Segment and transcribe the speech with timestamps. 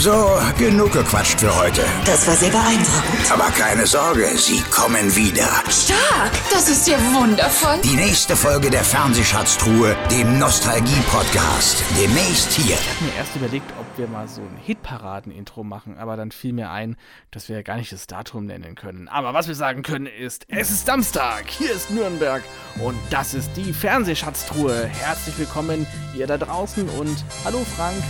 [0.00, 1.84] So, genug gequatscht für heute.
[2.06, 3.30] Das war sehr beeindruckend.
[3.30, 5.46] Aber keine Sorge, sie kommen wieder.
[5.68, 6.32] Stark!
[6.50, 7.78] Das ist ja wundervoll.
[7.84, 11.84] Die nächste Folge der Fernsehschatztruhe, dem Nostalgie-Podcast.
[12.00, 12.76] Demnächst hier.
[12.76, 16.54] Ich habe mir erst überlegt, ob wir mal so ein Hitparaden-Intro machen, aber dann fiel
[16.54, 16.96] mir ein,
[17.30, 19.06] dass wir ja gar nicht das Datum nennen können.
[19.06, 22.42] Aber was wir sagen können ist, es ist Samstag, hier ist Nürnberg
[22.78, 24.86] und das ist die Fernsehschatztruhe.
[24.86, 25.86] Herzlich willkommen,
[26.16, 28.02] ihr da draußen und hallo Frank.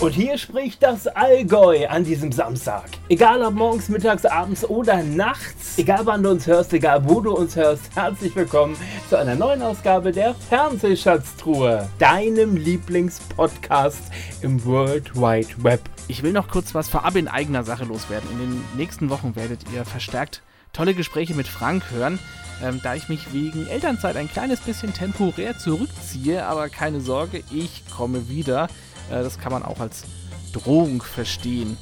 [0.00, 2.90] Und hier spricht das Allgäu an diesem Samstag.
[3.08, 7.32] Egal ob morgens, mittags, abends oder nachts, egal wann du uns hörst, egal wo du
[7.32, 8.76] uns hörst, herzlich willkommen
[9.08, 14.02] zu einer neuen Ausgabe der Fernsehschatztruhe, deinem Lieblingspodcast
[14.42, 15.80] im World Wide Web.
[16.08, 18.28] Ich will noch kurz was vorab in eigener Sache loswerden.
[18.32, 22.18] In den nächsten Wochen werdet ihr verstärkt tolle Gespräche mit Frank hören,
[22.62, 26.44] ähm, da ich mich wegen Elternzeit ein kleines bisschen temporär zurückziehe.
[26.44, 28.68] Aber keine Sorge, ich komme wieder.
[29.10, 30.04] Äh, das kann man auch als
[30.52, 31.76] Drohung verstehen.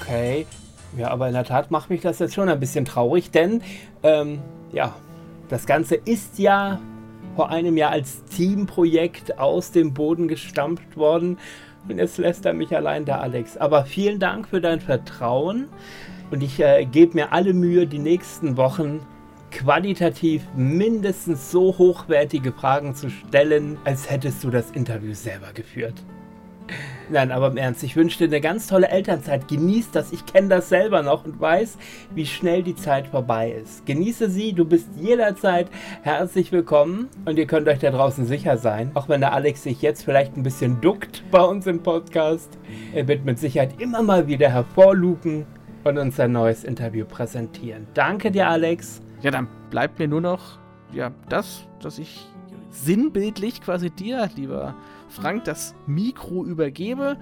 [0.00, 0.46] Okay,
[0.96, 3.62] ja, aber in der Tat macht mich das jetzt schon ein bisschen traurig, denn
[4.02, 4.40] ähm,
[4.72, 4.94] ja,
[5.48, 6.80] das Ganze ist ja
[7.36, 11.38] vor einem Jahr als Teamprojekt aus dem Boden gestampft worden.
[11.88, 13.56] Und jetzt lässt er mich allein da, Alex.
[13.56, 15.68] Aber vielen Dank für dein Vertrauen.
[16.30, 19.00] Und ich äh, gebe mir alle Mühe, die nächsten Wochen
[19.50, 26.02] qualitativ mindestens so hochwertige Fragen zu stellen, als hättest du das Interview selber geführt.
[27.10, 29.46] Nein, aber im Ernst, ich wünsche dir eine ganz tolle Elternzeit.
[29.48, 30.12] Genieß das.
[30.12, 31.76] Ich kenne das selber noch und weiß,
[32.14, 33.84] wie schnell die Zeit vorbei ist.
[33.84, 34.54] Genieße sie.
[34.54, 35.68] Du bist jederzeit
[36.02, 38.90] herzlich willkommen und ihr könnt euch da draußen sicher sein.
[38.94, 42.58] Auch wenn der Alex sich jetzt vielleicht ein bisschen duckt bei uns im Podcast.
[42.94, 45.44] Er wird mit Sicherheit immer mal wieder hervorlugen
[45.84, 47.86] und uns ein neues Interview präsentieren.
[47.92, 49.02] Danke dir, Alex.
[49.20, 50.58] Ja, dann bleibt mir nur noch
[50.92, 52.26] ja, das, dass ich
[52.74, 54.74] sinnbildlich quasi dir, lieber
[55.08, 57.16] Frank, das Mikro übergebe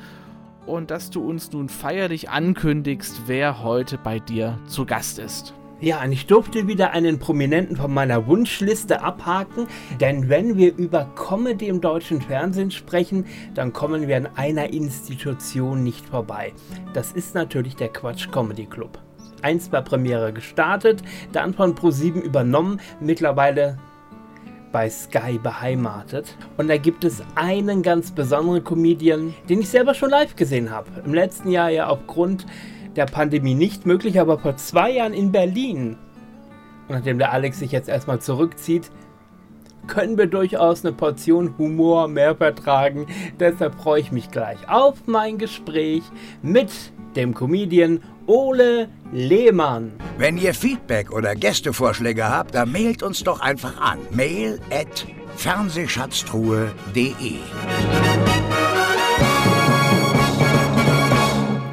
[0.66, 5.54] und dass du uns nun feierlich ankündigst, wer heute bei dir zu Gast ist.
[5.80, 9.66] Ja, und ich durfte wieder einen Prominenten von meiner Wunschliste abhaken,
[10.00, 15.82] denn wenn wir über Comedy im deutschen Fernsehen sprechen, dann kommen wir an einer Institution
[15.82, 16.52] nicht vorbei.
[16.94, 19.00] Das ist natürlich der Quatsch Comedy Club.
[19.42, 21.02] Einst bei Premiere gestartet,
[21.32, 23.76] dann von Pro7 übernommen, mittlerweile
[24.72, 26.36] bei Sky beheimatet.
[26.56, 30.88] Und da gibt es einen ganz besonderen Comedian, den ich selber schon live gesehen habe.
[31.04, 32.46] Im letzten Jahr ja aufgrund
[32.96, 35.96] der Pandemie nicht möglich, aber vor zwei Jahren in Berlin.
[36.88, 38.90] Und nachdem der Alex sich jetzt erstmal zurückzieht,
[39.86, 43.06] können wir durchaus eine Portion Humor mehr vertragen.
[43.40, 46.02] Deshalb freue ich mich gleich auf mein Gespräch
[46.42, 49.92] mit dem Comedian Ole Lehmann.
[50.18, 53.98] Wenn ihr Feedback oder Gästevorschläge habt, dann mailt uns doch einfach an.
[54.10, 55.06] Mail at
[55.36, 57.36] fernsehschatztruhe.de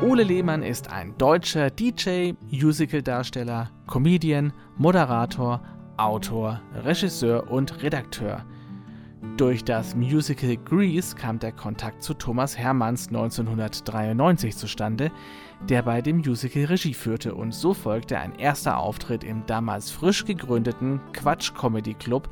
[0.01, 5.61] Ole Lehmann ist ein deutscher DJ, Musicaldarsteller, Comedian, Moderator,
[5.97, 8.44] Autor, Regisseur und Redakteur.
[9.35, 15.12] Durch das Musical Grease kam der Kontakt zu Thomas Hermanns 1993 zustande,
[15.68, 20.24] der bei dem Musical Regie führte und so folgte ein erster Auftritt im damals frisch
[20.24, 22.30] gegründeten Quatsch Comedy Club,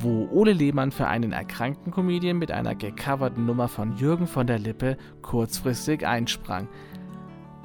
[0.00, 4.58] wo Ole Lehmann für einen erkrankten Comedian mit einer gecoverten Nummer von Jürgen von der
[4.58, 6.66] Lippe kurzfristig einsprang.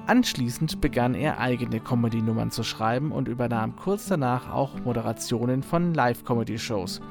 [0.06, 7.02] Anschließend begann er eigene Comedy-Nummern zu schreiben und übernahm kurz danach auch Moderationen von Live-Comedy-Shows.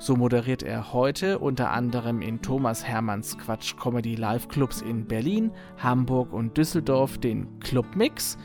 [0.00, 5.50] So moderiert er heute unter anderem in Thomas Hermanns Quatsch Comedy Live Clubs in Berlin,
[5.76, 8.38] Hamburg und Düsseldorf den Club Mix.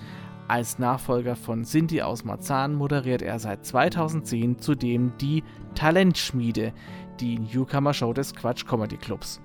[0.50, 5.46] Als Nachfolger von Cindy aus Marzahn moderiert er seit 2010 zudem die
[5.76, 6.74] Talentschmiede,
[7.22, 9.40] die Newcomer Show des Quatsch Comedy Clubs.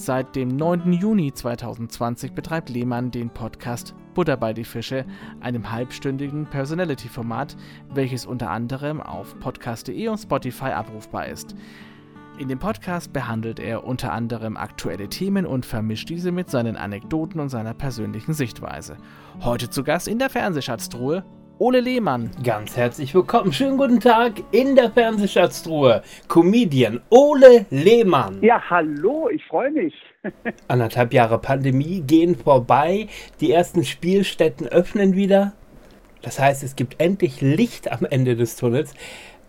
[0.00, 0.92] Seit dem 9.
[0.92, 5.04] Juni 2020 betreibt Lehmann den Podcast Butter bei die Fische,
[5.40, 7.56] einem halbstündigen Personality-Format,
[7.92, 11.56] welches unter anderem auf podcast.de und Spotify abrufbar ist.
[12.38, 17.40] In dem Podcast behandelt er unter anderem aktuelle Themen und vermischt diese mit seinen Anekdoten
[17.40, 18.98] und seiner persönlichen Sichtweise.
[19.40, 21.24] Heute zu Gast in der Fernsehschatztruhe
[21.60, 22.30] Ole Lehmann.
[22.44, 23.52] Ganz herzlich willkommen.
[23.52, 26.02] Schönen guten Tag in der Fernsehschatztruhe.
[26.28, 28.40] Comedian Ole Lehmann.
[28.42, 29.92] Ja, hallo, ich freue mich.
[30.68, 33.08] Anderthalb Jahre Pandemie gehen vorbei.
[33.40, 35.52] Die ersten Spielstätten öffnen wieder.
[36.22, 38.94] Das heißt, es gibt endlich Licht am Ende des Tunnels.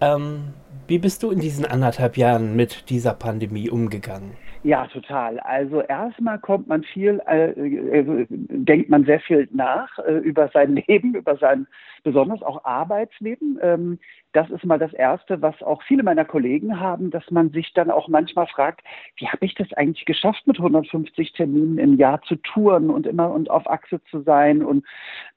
[0.02, 0.54] Ähm,
[0.88, 4.32] wie bist du in diesen anderthalb Jahren mit dieser Pandemie umgegangen?
[4.62, 5.40] Ja, total.
[5.40, 10.76] Also erstmal kommt man viel, äh, äh, denkt man sehr viel nach äh, über sein
[10.88, 11.66] Leben, über sein
[12.04, 13.58] besonders auch Arbeitsleben.
[13.62, 14.00] Ähm,
[14.34, 17.90] das ist mal das Erste, was auch viele meiner Kollegen haben, dass man sich dann
[17.90, 18.82] auch manchmal fragt,
[19.16, 23.32] wie habe ich das eigentlich geschafft, mit 150 Terminen im Jahr zu touren und immer
[23.32, 24.86] und auf Achse zu sein und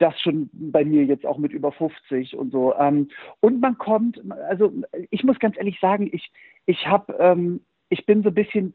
[0.01, 2.75] das schon bei mir jetzt auch mit über 50 und so.
[2.75, 3.09] Ähm,
[3.39, 4.73] und man kommt, also
[5.11, 6.33] ich muss ganz ehrlich sagen, ich,
[6.67, 7.61] ich habe ähm,
[7.93, 8.75] ich bin so ein bisschen,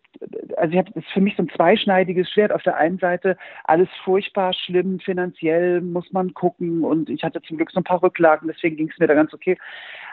[0.58, 2.52] also ich habe das ist für mich so ein zweischneidiges Schwert.
[2.52, 7.58] Auf der einen Seite alles furchtbar schlimm, finanziell muss man gucken und ich hatte zum
[7.58, 9.58] Glück so ein paar Rücklagen, deswegen ging es mir da ganz okay.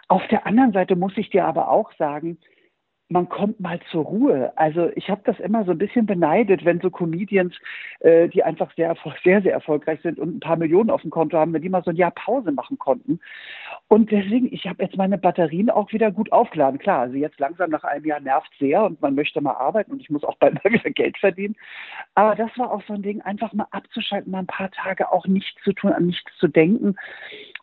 [0.08, 2.38] Auf der anderen Seite muss ich dir aber auch sagen,
[3.08, 4.52] man kommt mal zur Ruhe.
[4.56, 7.54] Also ich habe das immer so ein bisschen beneidet, wenn so Comedians,
[8.00, 11.36] äh, die einfach sehr, sehr, sehr erfolgreich sind und ein paar Millionen auf dem Konto
[11.36, 13.20] haben, wenn die mal so ein Jahr Pause machen konnten.
[13.88, 16.78] Und deswegen, ich habe jetzt meine Batterien auch wieder gut aufgeladen.
[16.78, 20.00] Klar, also jetzt langsam nach einem Jahr nervt sehr und man möchte mal arbeiten und
[20.00, 21.56] ich muss auch bald mal wieder Geld verdienen.
[22.14, 25.26] Aber das war auch so ein Ding, einfach mal abzuschalten, mal ein paar Tage auch
[25.26, 26.96] nichts zu tun, an nichts zu denken.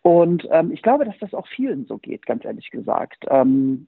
[0.03, 3.25] Und ähm, ich glaube, dass das auch vielen so geht, ganz ehrlich gesagt.
[3.29, 3.88] Ähm,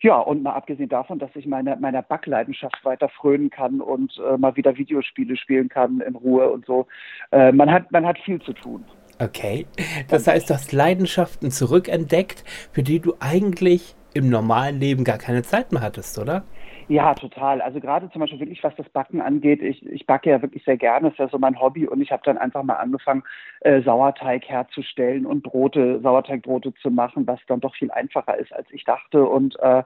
[0.00, 4.36] ja, und mal abgesehen davon, dass ich meine, meiner Backleidenschaft weiter frönen kann und äh,
[4.36, 6.86] mal wieder Videospiele spielen kann in Ruhe und so.
[7.32, 8.84] Äh, man, hat, man hat viel zu tun.
[9.18, 9.66] Okay.
[10.08, 15.42] Das heißt, du hast Leidenschaften zurückentdeckt, für die du eigentlich im normalen Leben gar keine
[15.42, 16.44] Zeit mehr hattest, oder?
[16.88, 17.60] Ja, total.
[17.62, 20.76] Also gerade zum Beispiel wirklich, was das Backen angeht, ich, ich backe ja wirklich sehr
[20.76, 23.24] gerne, das ist ja so mein Hobby und ich habe dann einfach mal angefangen,
[23.62, 28.68] äh, Sauerteig herzustellen und Brote, Sauerteigbrote zu machen, was dann doch viel einfacher ist, als
[28.70, 29.82] ich dachte und äh,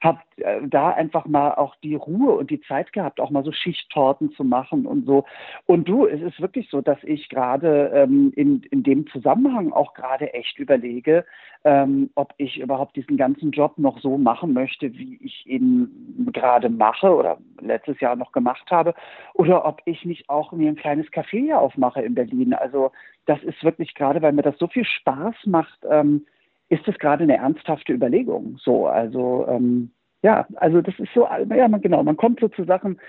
[0.00, 3.52] habe äh, da einfach mal auch die Ruhe und die Zeit gehabt, auch mal so
[3.52, 5.26] Schichttorten zu machen und so.
[5.66, 9.94] Und du, es ist wirklich so, dass ich gerade ähm, in, in dem Zusammenhang auch
[9.94, 11.24] gerade echt überlege,
[11.62, 16.68] ähm, ob ich überhaupt diesen ganzen Job noch so machen möchte, wie ich ihn gerade
[16.68, 18.94] mache oder letztes Jahr noch gemacht habe,
[19.34, 22.54] oder ob ich nicht auch mir ein kleines Café hier aufmache in Berlin.
[22.54, 22.92] Also
[23.26, 26.26] das ist wirklich gerade, weil mir das so viel Spaß macht, ähm,
[26.68, 28.56] ist es gerade eine ernsthafte Überlegung.
[28.62, 29.90] So, also ähm,
[30.22, 33.00] ja, also das ist so, ja, man, genau, man kommt so zu Sachen,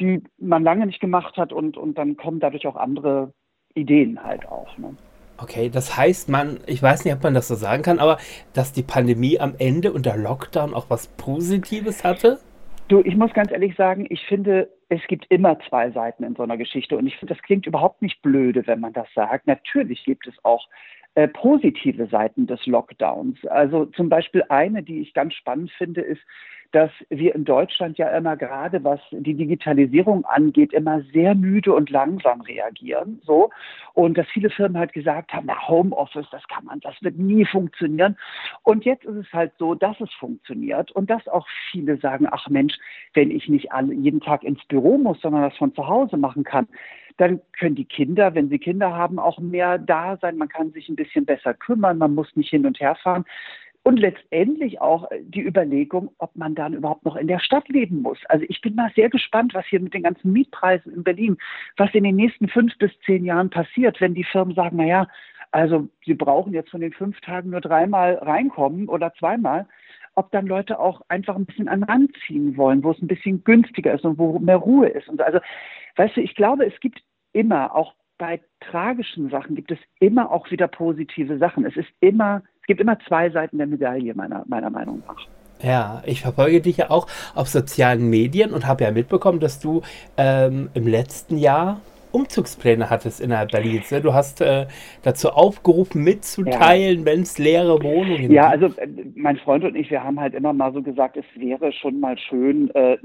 [0.00, 3.32] die man lange nicht gemacht hat und, und dann kommen dadurch auch andere
[3.74, 4.76] Ideen halt auch.
[4.78, 4.96] Ne?
[5.38, 8.18] Okay, das heißt, man, ich weiß nicht, ob man das so sagen kann, aber
[8.52, 12.38] dass die Pandemie am Ende und der Lockdown auch was Positives hatte?
[12.92, 16.42] Du, ich muss ganz ehrlich sagen, ich finde, es gibt immer zwei Seiten in so
[16.42, 16.94] einer Geschichte.
[16.98, 19.46] Und ich finde, das klingt überhaupt nicht blöde, wenn man das sagt.
[19.46, 20.68] Natürlich gibt es auch
[21.14, 23.46] äh, positive Seiten des Lockdowns.
[23.46, 26.20] Also zum Beispiel eine, die ich ganz spannend finde, ist,
[26.72, 31.90] dass wir in Deutschland ja immer gerade, was die Digitalisierung angeht, immer sehr müde und
[31.90, 33.20] langsam reagieren.
[33.24, 33.50] So.
[33.92, 37.44] Und dass viele Firmen halt gesagt haben, na, Homeoffice, das kann man, das wird nie
[37.44, 38.16] funktionieren.
[38.62, 42.48] Und jetzt ist es halt so, dass es funktioniert und dass auch viele sagen, ach
[42.48, 42.74] Mensch,
[43.12, 46.42] wenn ich nicht alle, jeden Tag ins Büro muss, sondern das von zu Hause machen
[46.42, 46.66] kann,
[47.18, 50.38] dann können die Kinder, wenn sie Kinder haben, auch mehr da sein.
[50.38, 53.24] Man kann sich ein bisschen besser kümmern, man muss nicht hin und her fahren.
[53.84, 58.18] Und letztendlich auch die Überlegung, ob man dann überhaupt noch in der Stadt leben muss.
[58.28, 61.36] Also ich bin mal sehr gespannt, was hier mit den ganzen Mietpreisen in Berlin,
[61.76, 65.08] was in den nächsten fünf bis zehn Jahren passiert, wenn die Firmen sagen, na ja,
[65.50, 69.66] also sie brauchen jetzt von den fünf Tagen nur dreimal reinkommen oder zweimal,
[70.14, 73.94] ob dann Leute auch einfach ein bisschen an ziehen wollen, wo es ein bisschen günstiger
[73.94, 75.08] ist und wo mehr Ruhe ist.
[75.08, 75.40] Und also,
[75.96, 77.02] weißt du, ich glaube, es gibt
[77.32, 81.66] immer, auch bei tragischen Sachen gibt es immer auch wieder positive Sachen.
[81.66, 85.26] Es ist immer es gibt immer zwei Seiten der Medaille, meiner, meiner Meinung nach.
[85.60, 89.82] Ja, ich verfolge dich ja auch auf sozialen Medien und habe ja mitbekommen, dass du
[90.16, 91.80] ähm, im letzten Jahr
[92.12, 93.90] Umzugspläne hattest innerhalb Berlins.
[93.90, 94.00] Ne?
[94.00, 94.66] Du hast äh,
[95.02, 97.06] dazu aufgerufen, mitzuteilen, ja.
[97.06, 98.32] wenn es leere Wohnungen gibt.
[98.32, 101.24] Ja, also äh, mein Freund und ich, wir haben halt immer mal so gesagt, es
[101.34, 102.98] wäre schon mal schön, äh,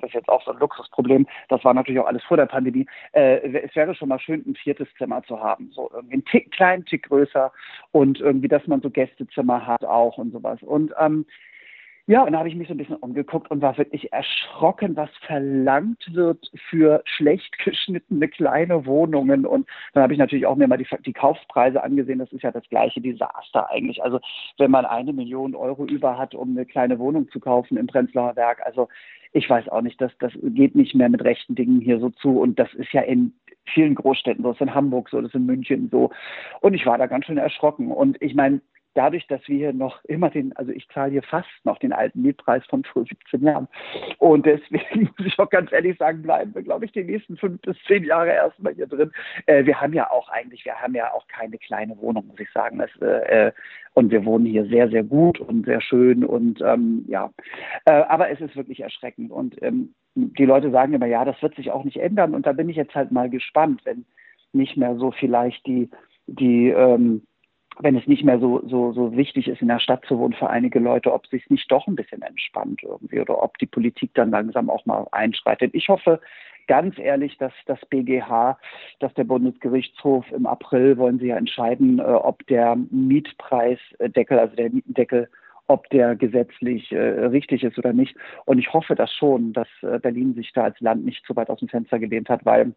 [0.00, 2.86] das ist jetzt auch so ein Luxusproblem, das war natürlich auch alles vor der Pandemie,
[3.12, 5.70] äh, es wäre schon mal schön, ein viertes Zimmer zu haben.
[5.74, 7.52] So irgendwie einen Tick kleinen Tick größer
[7.92, 10.62] und irgendwie, dass man so Gästezimmer hat auch und sowas.
[10.62, 11.26] Und ähm,
[12.08, 15.10] ja, und da habe ich mich so ein bisschen umgeguckt und war wirklich erschrocken, was
[15.26, 19.44] verlangt wird für schlecht geschnittene kleine Wohnungen.
[19.44, 22.20] Und dann habe ich natürlich auch mir mal die, die Kaufpreise angesehen.
[22.20, 24.04] Das ist ja das gleiche Desaster eigentlich.
[24.04, 24.20] Also
[24.56, 28.36] wenn man eine Million Euro über hat, um eine kleine Wohnung zu kaufen im Prenzlauer
[28.36, 28.88] Werk, also
[29.32, 32.40] ich weiß auch nicht, das, das geht nicht mehr mit rechten Dingen hier so zu.
[32.40, 33.32] Und das ist ja in
[33.64, 36.10] vielen Großstädten so, das ist in Hamburg so, das ist in München so.
[36.60, 37.90] Und ich war da ganz schön erschrocken.
[37.90, 38.60] Und ich meine,
[38.96, 42.22] dadurch, dass wir hier noch immer den, also ich zahle hier fast noch den alten
[42.22, 43.68] Mietpreis von vor 17 Jahren.
[44.18, 47.60] Und deswegen muss ich auch ganz ehrlich sagen, bleiben wir, glaube ich, die nächsten fünf
[47.60, 49.12] bis zehn Jahre erstmal hier drin.
[49.46, 52.50] Äh, wir haben ja auch eigentlich, wir haben ja auch keine kleine Wohnung, muss ich
[52.52, 52.78] sagen.
[52.78, 53.52] Das, äh,
[53.94, 57.32] und wir wohnen hier sehr, sehr gut und sehr schön und ähm, ja.
[57.84, 59.30] Äh, aber es ist wirklich erschreckend.
[59.30, 62.34] Und ähm, die Leute sagen immer, ja, das wird sich auch nicht ändern.
[62.34, 64.06] Und da bin ich jetzt halt mal gespannt, wenn
[64.52, 65.90] nicht mehr so vielleicht die,
[66.26, 67.22] die ähm,
[67.80, 70.48] wenn es nicht mehr so, so, so wichtig ist, in der Stadt zu wohnen für
[70.48, 74.30] einige Leute, ob sich nicht doch ein bisschen entspannt irgendwie oder ob die Politik dann
[74.30, 75.74] langsam auch mal einschreitet.
[75.74, 76.20] Ich hoffe
[76.66, 78.58] ganz ehrlich, dass das BGH,
[78.98, 84.70] dass der Bundesgerichtshof im April wollen sie ja entscheiden, äh, ob der Mietpreisdeckel, also der
[84.70, 85.28] Mietendeckel,
[85.68, 88.16] ob der gesetzlich äh, richtig ist oder nicht.
[88.44, 91.50] Und ich hoffe das schon, dass äh, Berlin sich da als Land nicht zu weit
[91.50, 92.72] aus dem Fenster gelehnt hat, weil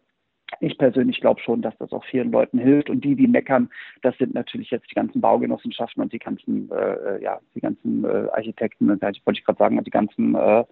[0.58, 2.90] ich persönlich glaube schon, dass das auch vielen Leuten hilft.
[2.90, 3.70] Und die, die meckern,
[4.02, 8.28] das sind natürlich jetzt die ganzen Baugenossenschaften und die ganzen, äh, ja, die ganzen äh,
[8.32, 10.64] Architekten, und wollte ich gerade sagen, die ganzen äh,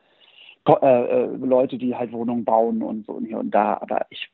[0.66, 3.78] äh, Leute, die halt Wohnungen bauen und so und hier und da.
[3.80, 4.28] Aber ich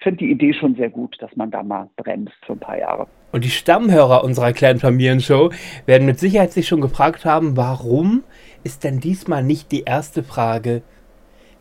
[0.00, 3.06] finde die Idee schon sehr gut, dass man da mal bremst für ein paar Jahre.
[3.32, 5.50] Und die Stammhörer unserer kleinen Familienshow
[5.86, 8.22] werden mit Sicherheit sich schon gefragt haben, warum
[8.64, 10.82] ist denn diesmal nicht die erste Frage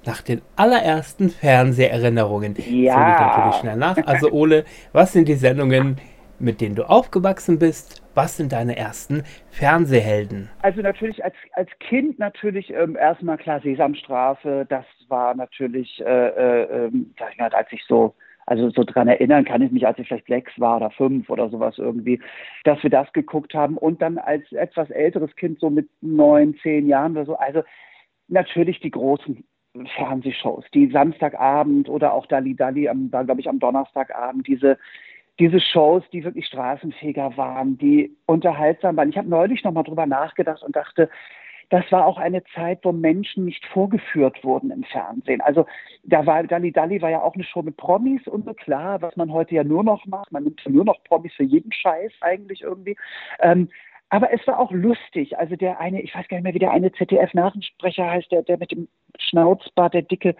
[0.10, 2.56] nach den allerersten Fernseherinnerungen.
[2.58, 2.98] Ja.
[2.98, 3.98] Natürlich schnell nach.
[4.08, 5.98] Also Ole, was sind die Sendungen,
[6.39, 8.01] mit denen du aufgewachsen bist?
[8.16, 10.50] Was sind deine ersten Fernsehhelden?
[10.63, 14.66] Also natürlich als, als Kind natürlich ähm, erstmal klar Sesamstraße.
[14.68, 18.16] Das war natürlich, äh, äh, ähm, als ich so
[18.48, 21.51] also so dran erinnern kann ich mich, als ich vielleicht sechs war oder fünf oder
[21.51, 22.20] sowas irgendwie,
[22.63, 26.88] dass wir das geguckt haben und dann als etwas älteres Kind so mit neun, zehn
[26.88, 27.62] Jahren oder so, also
[28.28, 29.44] natürlich die großen
[29.88, 34.77] Fernsehshows, die Samstagabend oder auch Dali Dali, war glaube ich am Donnerstagabend, diese,
[35.39, 39.09] diese Shows, die wirklich straßenfähiger waren, die unterhaltsam waren.
[39.09, 41.09] Ich habe neulich nochmal drüber nachgedacht und dachte,
[41.69, 45.39] das war auch eine Zeit, wo Menschen nicht vorgeführt wurden im Fernsehen.
[45.41, 45.67] Also
[46.03, 49.15] da war Dali Dali war ja auch eine Show mit Promis und so klar, was
[49.15, 50.31] man heute ja nur noch macht.
[50.31, 52.98] Man nimmt nur noch Promis für jeden Scheiß eigentlich irgendwie.
[53.39, 53.69] Ähm,
[54.10, 55.38] aber es war auch lustig.
[55.38, 58.58] Also der eine, ich weiß gar nicht mehr, wie der eine ZDF-Nachrichtensprecher heißt, der, der
[58.58, 58.88] mit dem
[59.20, 60.36] Schnauzbart, der Dicke,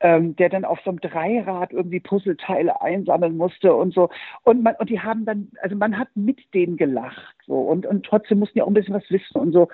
[0.00, 4.10] ähm, der dann auf so einem Dreirad irgendwie Puzzleteile einsammeln musste und so.
[4.42, 8.04] Und man, und die haben dann, also man hat mit denen gelacht so und, und
[8.04, 9.68] trotzdem mussten ja auch ein bisschen was wissen und so.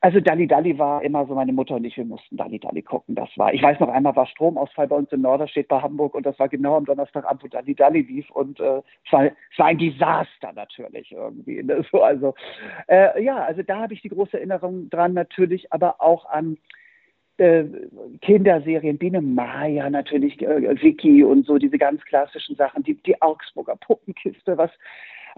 [0.00, 3.16] Also Dalli Dalli war immer so, meine Mutter und ich, wir mussten Dalli Dalli gucken.
[3.16, 6.24] Das war, ich weiß noch einmal, war Stromausfall bei uns in Norderstedt bei Hamburg und
[6.24, 9.78] das war genau am Donnerstagabend, wo Dalli Dalli lief und äh, es, war, war ein
[9.78, 11.62] Desaster natürlich irgendwie.
[11.64, 11.84] Ne?
[11.90, 12.34] So, also
[12.86, 16.58] äh, ja, also da habe ich die große Erinnerung dran natürlich, aber auch an
[17.38, 17.64] äh,
[18.20, 23.76] Kinderserien, Biene Maya natürlich, äh, Vicky und so, diese ganz klassischen Sachen, die, die Augsburger
[23.76, 24.70] Puppenkiste, was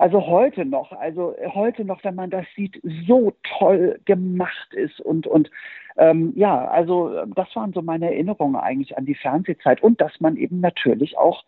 [0.01, 5.27] also heute noch, also heute noch, wenn man das sieht, so toll gemacht ist und,
[5.27, 5.51] und
[5.99, 10.37] ähm, ja, also das waren so meine Erinnerungen eigentlich an die Fernsehzeit und dass man
[10.37, 11.45] eben natürlich auch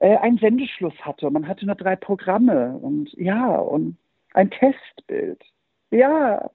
[0.00, 1.30] äh, einen Sendeschluss hatte.
[1.30, 3.96] Man hatte nur drei Programme und ja, und
[4.34, 5.42] ein Testbild.
[5.90, 6.50] Ja,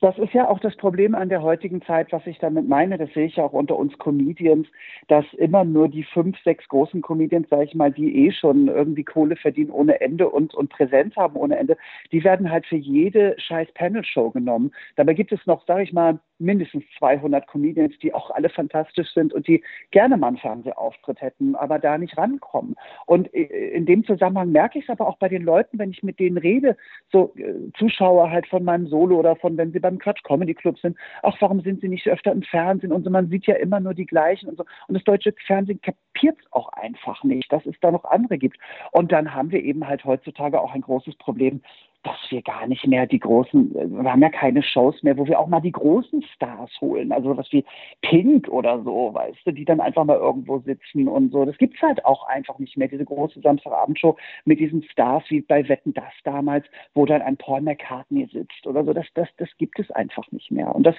[0.00, 2.98] das ist ja auch das Problem an der heutigen Zeit, was ich damit meine.
[2.98, 4.66] Das sehe ich ja auch unter uns Comedians,
[5.08, 9.04] dass immer nur die fünf, sechs großen Comedians, sage ich mal, die eh schon irgendwie
[9.04, 11.78] Kohle verdienen ohne Ende und, und Präsenz haben ohne Ende,
[12.12, 14.72] die werden halt für jede scheiß Panel-Show genommen.
[14.96, 19.32] Dabei gibt es noch, sage ich mal, mindestens 200 Comedians, die auch alle fantastisch sind
[19.32, 22.74] und die gerne mal einen Fernsehauftritt hätten, aber da nicht rankommen.
[23.06, 26.18] Und in dem Zusammenhang merke ich es aber auch bei den Leuten, wenn ich mit
[26.18, 26.76] denen rede,
[27.10, 30.78] so äh, Zuschauer halt von meinem Solo oder von, wenn sie beim Quatsch Comedy Club
[30.78, 33.80] sind, ach, warum sind sie nicht öfter im Fernsehen und so, man sieht ja immer
[33.80, 34.64] nur die gleichen und so.
[34.88, 38.58] Und das deutsche Fernsehen kapiert es auch einfach nicht, dass es da noch andere gibt.
[38.92, 41.62] Und dann haben wir eben halt heutzutage auch ein großes Problem,
[42.06, 45.40] dass wir gar nicht mehr die großen, wir haben ja keine Shows mehr, wo wir
[45.40, 47.64] auch mal die großen Stars holen, also was wie
[48.00, 51.44] Pink oder so, weißt du, die dann einfach mal irgendwo sitzen und so.
[51.44, 55.68] Das gibt's halt auch einfach nicht mehr, diese große Samstagabendshow mit diesen Stars wie bei
[55.68, 58.92] Wetten das damals, wo dann ein Paul McCartney sitzt oder so.
[58.92, 60.72] Das, das, das gibt es einfach nicht mehr.
[60.74, 60.96] Und das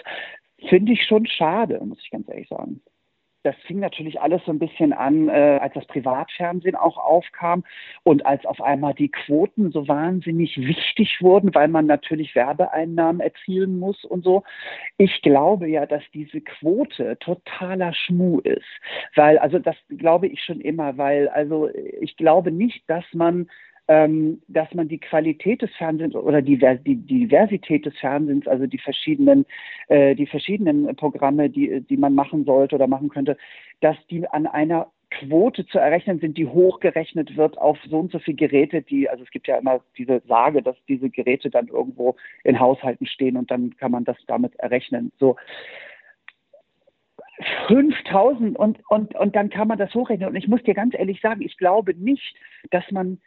[0.68, 2.82] finde ich schon schade, muss ich ganz ehrlich sagen
[3.48, 7.64] das fing natürlich alles so ein bisschen an, äh, als das Privatfernsehen auch aufkam
[8.04, 13.80] und als auf einmal die Quoten so wahnsinnig wichtig wurden, weil man natürlich Werbeeinnahmen erzielen
[13.80, 14.44] muss und so.
[14.98, 18.68] Ich glaube ja, dass diese Quote totaler Schmuh ist,
[19.16, 21.70] weil, also das glaube ich schon immer, weil, also
[22.02, 23.50] ich glaube nicht, dass man
[23.88, 28.78] ähm, dass man die Qualität des Fernsehens oder die, die, Diversität des Fernsehens, also die
[28.78, 29.46] verschiedenen,
[29.88, 33.38] äh, die verschiedenen Programme, die, die man machen sollte oder machen könnte,
[33.80, 38.20] dass die an einer Quote zu errechnen sind, die hochgerechnet wird auf so und so
[38.20, 42.18] viele Geräte, die, also es gibt ja immer diese Sage, dass diese Geräte dann irgendwo
[42.44, 45.14] in Haushalten stehen und dann kann man das damit errechnen.
[45.18, 45.38] So.
[47.68, 50.28] 5000 und, und, und dann kann man das hochrechnen.
[50.28, 52.36] Und ich muss dir ganz ehrlich sagen, ich glaube nicht,
[52.72, 53.20] dass man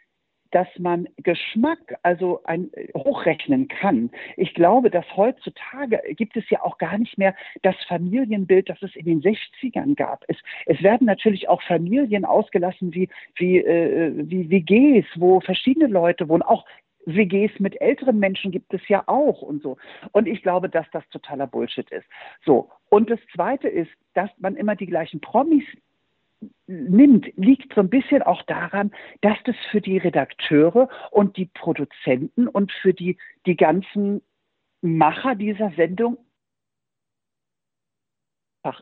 [0.51, 4.11] dass man Geschmack also ein, hochrechnen kann.
[4.37, 8.95] Ich glaube, dass heutzutage gibt es ja auch gar nicht mehr das Familienbild, das es
[8.97, 10.25] in den 60ern gab.
[10.29, 16.29] Es, es werden natürlich auch Familien ausgelassen wie, wie, äh, wie WGs, wo verschiedene Leute
[16.29, 16.65] wohnen, auch
[17.07, 19.77] WGs mit älteren Menschen gibt es ja auch und so.
[20.13, 22.07] Und ich glaube, dass das totaler Bullshit ist.
[22.45, 22.71] So.
[22.89, 25.65] Und das Zweite ist, dass man immer die gleichen Promis
[26.67, 32.49] nimmt, liegt so ein bisschen auch daran, dass das für die Redakteure und die Produzenten
[32.49, 34.23] und für die, die ganzen
[34.81, 36.19] Macher dieser Sendung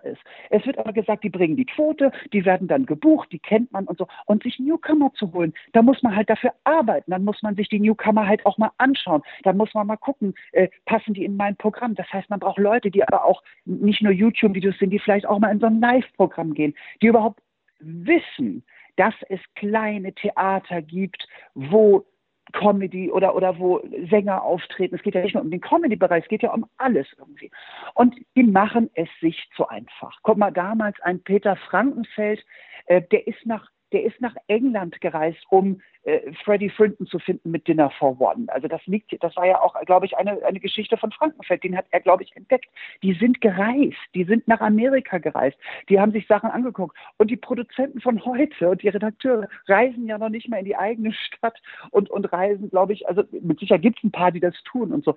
[0.02, 0.20] ist.
[0.50, 3.86] Es wird aber gesagt, die bringen die Quote, die werden dann gebucht, die kennt man
[3.86, 4.06] und so.
[4.26, 7.10] Und sich Newcomer zu holen, da muss man halt dafür arbeiten.
[7.10, 9.22] Dann muss man sich die Newcomer halt auch mal anschauen.
[9.44, 11.94] Dann muss man mal gucken, äh, passen die in mein Programm.
[11.94, 15.38] Das heißt, man braucht Leute, die aber auch nicht nur YouTube-Videos sind, die vielleicht auch
[15.38, 17.40] mal in so ein Live-Programm gehen, die überhaupt
[17.80, 18.64] wissen,
[18.96, 22.06] dass es kleine Theater gibt, wo
[22.52, 24.94] Comedy oder, oder wo Sänger auftreten.
[24.94, 27.50] Es geht ja nicht nur um den Comedy-Bereich, es geht ja um alles irgendwie.
[27.94, 30.18] Und die machen es sich zu einfach.
[30.22, 32.44] Guck mal, damals ein Peter Frankenfeld,
[32.86, 37.50] äh, der ist nach der ist nach England gereist, um äh, Freddie Frinton zu finden
[37.50, 38.46] mit Dinner for One.
[38.48, 41.62] Also das liegt, das war ja auch, glaube ich, eine, eine Geschichte von Frankenfeld.
[41.62, 42.70] Den hat er, glaube ich, entdeckt.
[43.02, 45.58] Die sind gereist, die sind nach Amerika gereist,
[45.90, 46.96] die haben sich Sachen angeguckt.
[47.18, 50.76] Und die Produzenten von heute und die Redakteure reisen ja noch nicht mehr in die
[50.76, 51.60] eigene Stadt
[51.90, 54.92] und, und reisen, glaube ich, also mit Sicherheit gibt es ein paar, die das tun
[54.92, 55.14] und so.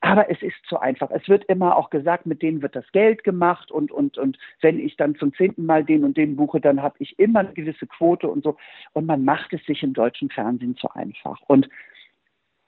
[0.00, 1.10] Aber es ist zu einfach.
[1.10, 4.78] Es wird immer auch gesagt, mit denen wird das Geld gemacht und, und, und wenn
[4.78, 7.86] ich dann zum zehnten Mal den und den buche, dann habe ich immer eine gewisse
[7.86, 8.56] Quote und so.
[8.92, 11.38] Und man macht es sich im deutschen Fernsehen zu einfach.
[11.46, 11.68] Und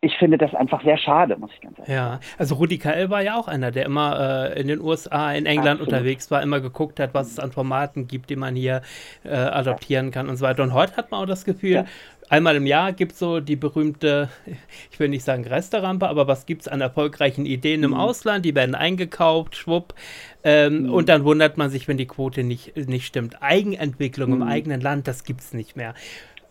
[0.02, 2.12] ich finde das einfach sehr schade, muss ich ganz ehrlich sagen.
[2.12, 5.46] Ja, also Rudi Kael war ja auch einer, der immer äh, in den USA, in
[5.46, 5.92] England Absolut.
[5.92, 8.82] unterwegs war, immer geguckt hat, was es an Formaten gibt, die man hier
[9.24, 10.62] äh, adoptieren kann und so weiter.
[10.62, 11.84] Und heute hat man auch das Gefühl, ja.
[12.28, 14.28] einmal im Jahr gibt es so die berühmte,
[14.90, 17.96] ich will nicht sagen Resterampe, aber was gibt es an erfolgreichen Ideen im mhm.
[17.96, 18.44] Ausland?
[18.44, 19.94] Die werden eingekauft, schwupp.
[20.44, 20.92] Ähm, mhm.
[20.92, 23.42] Und dann wundert man sich, wenn die Quote nicht, nicht stimmt.
[23.42, 24.42] Eigenentwicklung mhm.
[24.42, 25.94] im eigenen Land, das gibt es nicht mehr.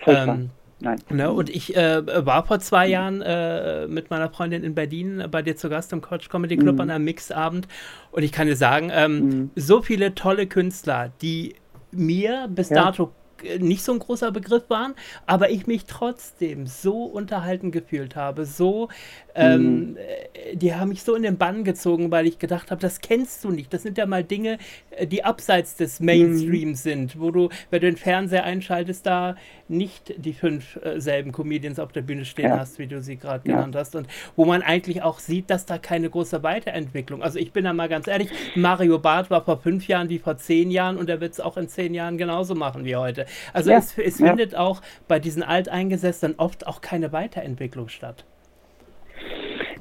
[0.08, 0.50] Ähm,
[0.82, 1.00] Nein.
[1.10, 5.42] Ne, und ich äh, war vor zwei Jahren äh, mit meiner Freundin in Berlin bei
[5.42, 6.82] dir zu Gast im Couch Comedy Club mhm.
[6.82, 7.68] an einem Mixabend.
[8.12, 9.52] Und ich kann dir sagen, ähm, mhm.
[9.56, 11.56] so viele tolle Künstler, die
[11.92, 12.84] mir bis ja.
[12.84, 13.14] dato
[13.60, 18.90] nicht so ein großer Begriff waren, aber ich mich trotzdem so unterhalten gefühlt habe, so,
[19.36, 19.98] ähm, mhm.
[19.98, 23.44] Äh, die haben mich so in den Bann gezogen, weil ich gedacht habe, das kennst
[23.44, 23.74] du nicht.
[23.74, 24.58] Das sind ja mal Dinge,
[24.92, 26.90] äh, die abseits des Mainstreams mhm.
[26.90, 29.36] sind, wo du, wenn du den Fernseher einschaltest, da
[29.68, 32.60] nicht die fünf äh, selben Comedians auf der Bühne stehen ja.
[32.60, 33.56] hast, wie du sie gerade ja.
[33.56, 37.24] genannt hast, und wo man eigentlich auch sieht, dass da keine große Weiterentwicklung.
[37.24, 40.38] Also ich bin da mal ganz ehrlich, Mario Barth war vor fünf Jahren wie vor
[40.38, 43.26] zehn Jahren und er wird es auch in zehn Jahren genauso machen wie heute.
[43.54, 44.28] Also ja, es, es ja.
[44.28, 48.26] findet auch bei diesen Alteingesessenen oft auch keine Weiterentwicklung statt.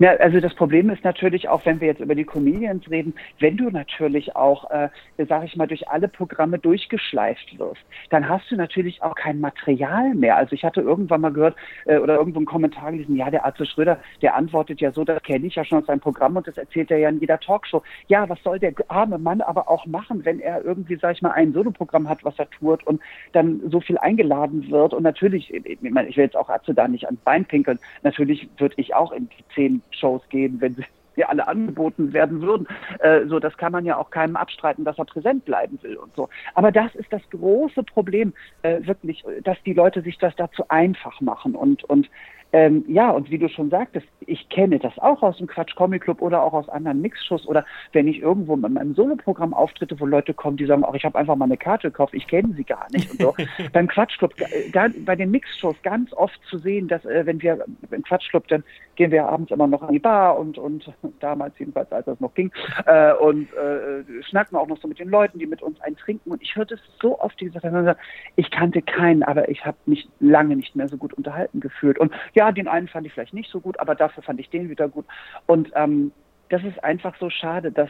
[0.01, 3.57] Ja, also das Problem ist natürlich auch, wenn wir jetzt über die Comedians reden, wenn
[3.57, 4.89] du natürlich auch, äh,
[5.29, 7.81] sage ich mal, durch alle Programme durchgeschleift wirst,
[8.11, 10.37] dann hast du natürlich auch kein Material mehr.
[10.37, 11.55] Also ich hatte irgendwann mal gehört
[11.85, 15.23] äh, oder irgendwo einen Kommentar gelesen, ja, der Arzt Schröder, der antwortet ja so, das
[15.23, 17.83] kenne ich ja schon aus seinem Programm und das erzählt er ja in jeder Talkshow.
[18.09, 21.31] Ja, was soll der arme Mann aber auch machen, wenn er irgendwie, sage ich mal,
[21.31, 23.01] ein Soloprogramm hat, was er tut und
[23.33, 26.89] dann so viel eingeladen wird und natürlich, ich, meine, ich will jetzt auch Atze da
[26.89, 30.85] nicht ans Bein pinkeln, natürlich würde ich auch in die zehn Shows gehen, wenn sie
[31.17, 32.67] ja alle angeboten werden würden.
[32.99, 36.15] Äh, so, das kann man ja auch keinem abstreiten, dass er präsent bleiben will und
[36.17, 36.29] so.
[36.55, 41.21] Aber das ist das große Problem, äh, wirklich, dass die Leute sich das dazu einfach
[41.21, 42.11] machen und und
[42.55, 46.03] ähm, ja, und wie du schon sagtest, ich kenne das auch aus dem Quatsch Comic
[46.03, 50.07] Club oder auch aus anderen Mixshows oder wenn ich irgendwo mit meinem Soloprogramm auftritte, wo
[50.07, 52.63] Leute kommen, die sagen, auch ich habe einfach mal eine Karte gekauft, ich kenne sie
[52.63, 53.35] gar nicht und so.
[53.73, 54.35] Beim Quatsch Club,
[54.73, 58.47] da, bei den Mixshows ganz oft zu sehen, dass äh, wenn wir im Quatsch Club,
[58.47, 58.63] dann
[58.95, 60.89] gehen wir abends immer noch an die Bar und, und
[61.19, 62.53] damals jedenfalls, als das noch ging,
[62.87, 66.31] äh, und äh, schnacken auch noch so mit den Leuten, die mit uns einen trinken.
[66.31, 67.97] Und ich hörte es so oft, die gesagt haben,
[68.37, 71.99] ich kannte keinen, aber ich habe mich lange nicht mehr so gut unterhalten gefühlt.
[71.99, 74.51] Und ja, ja, den einen fand ich vielleicht nicht so gut, aber dafür fand ich
[74.51, 75.07] den wieder gut.
[75.47, 76.13] Und ähm,
[76.51, 77.89] das ist einfach so schade, dass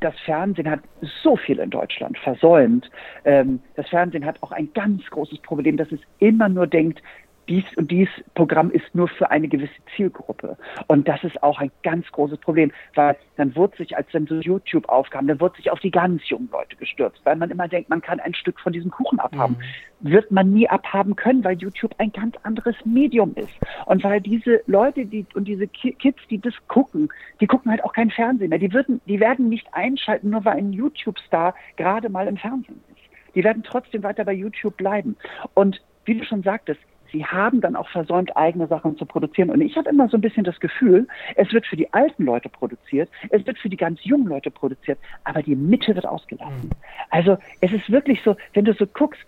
[0.00, 0.80] das Fernsehen hat
[1.22, 2.90] so viel in Deutschland versäumt.
[3.24, 7.00] Ähm, das Fernsehen hat auch ein ganz großes Problem, dass es immer nur denkt,
[7.48, 10.56] dies und dies Programm ist nur für eine gewisse Zielgruppe.
[10.86, 14.36] Und das ist auch ein ganz großes Problem, weil dann wird sich, als dann so
[14.36, 17.88] YouTube aufkam, dann wird sich auf die ganz jungen Leute gestürzt, weil man immer denkt,
[17.88, 19.56] man kann ein Stück von diesem Kuchen abhaben.
[20.00, 20.10] Mhm.
[20.10, 23.54] Wird man nie abhaben können, weil YouTube ein ganz anderes Medium ist.
[23.86, 27.08] Und weil diese Leute, die und diese Kids, die das gucken,
[27.40, 28.58] die gucken halt auch kein Fernsehen mehr.
[28.58, 33.34] Die würden, die werden nicht einschalten, nur weil ein YouTube-Star gerade mal im Fernsehen ist.
[33.34, 35.16] Die werden trotzdem weiter bei YouTube bleiben.
[35.54, 36.80] Und wie du schon sagtest,
[37.12, 39.50] sie haben dann auch versäumt, eigene Sachen zu produzieren.
[39.50, 42.48] Und ich habe immer so ein bisschen das Gefühl, es wird für die alten Leute
[42.48, 46.68] produziert, es wird für die ganz jungen Leute produziert, aber die Mitte wird ausgelassen.
[46.68, 46.70] Mhm.
[47.10, 49.20] Also es ist wirklich so, wenn du so guckst,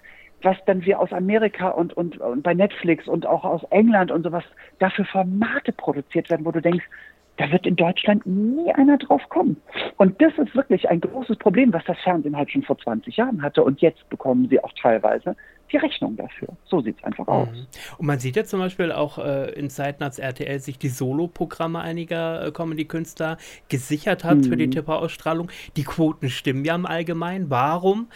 [0.42, 4.22] was dann wir aus Amerika und, und, und bei Netflix und auch aus England und
[4.22, 4.44] sowas
[4.78, 6.84] dafür Formate produziert werden, wo du denkst,
[7.38, 9.56] da wird in Deutschland nie einer drauf kommen.
[9.96, 13.42] Und das ist wirklich ein großes Problem, was das Fernsehen halt schon vor 20 Jahren
[13.42, 13.62] hatte.
[13.62, 15.36] Und jetzt bekommen sie auch teilweise
[15.72, 16.48] die Rechnung dafür.
[16.64, 17.32] So sieht es einfach mhm.
[17.32, 17.48] aus.
[17.98, 21.80] Und man sieht ja zum Beispiel auch äh, in Zeiten, als RTL sich die Solo-Programme
[21.80, 24.44] einiger äh, Comedy-Künstler gesichert hat mhm.
[24.44, 24.72] für die mhm.
[24.72, 25.50] TV-Ausstrahlung.
[25.76, 27.50] Die Quoten stimmen ja im Allgemeinen.
[27.50, 28.08] Warum?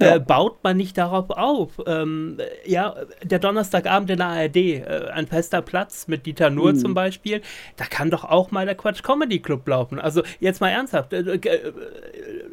[0.00, 0.16] Ja.
[0.16, 1.80] äh, baut man nicht darauf auf.
[1.86, 6.78] Ähm, ja, der Donnerstagabend in der ARD, äh, ein fester Platz mit Dieter Nuhr mhm.
[6.78, 7.42] zum Beispiel,
[7.76, 9.98] da kann doch auch mal der Quatsch Comedy Club laufen.
[9.98, 11.72] Also jetzt mal ernsthaft, äh, äh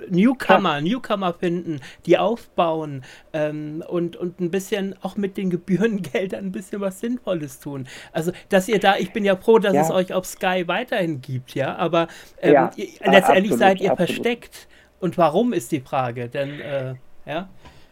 [0.10, 0.82] Newcomer, ja.
[0.82, 6.82] Newcomer finden, die aufbauen ähm, und, und ein bisschen auch mit den Gebührengeldern ein bisschen
[6.82, 7.88] was Sinnvolles tun.
[8.12, 9.82] Also, dass ihr da, ich bin ja froh, dass ja.
[9.84, 12.08] es euch auf Sky weiterhin gibt, ja, aber
[12.42, 14.12] ähm, ja, letztendlich absolut, seid ihr absolut.
[14.12, 14.68] versteckt.
[15.00, 16.30] Und warum ist die Frage?
[16.30, 17.48] Denn äh, ja,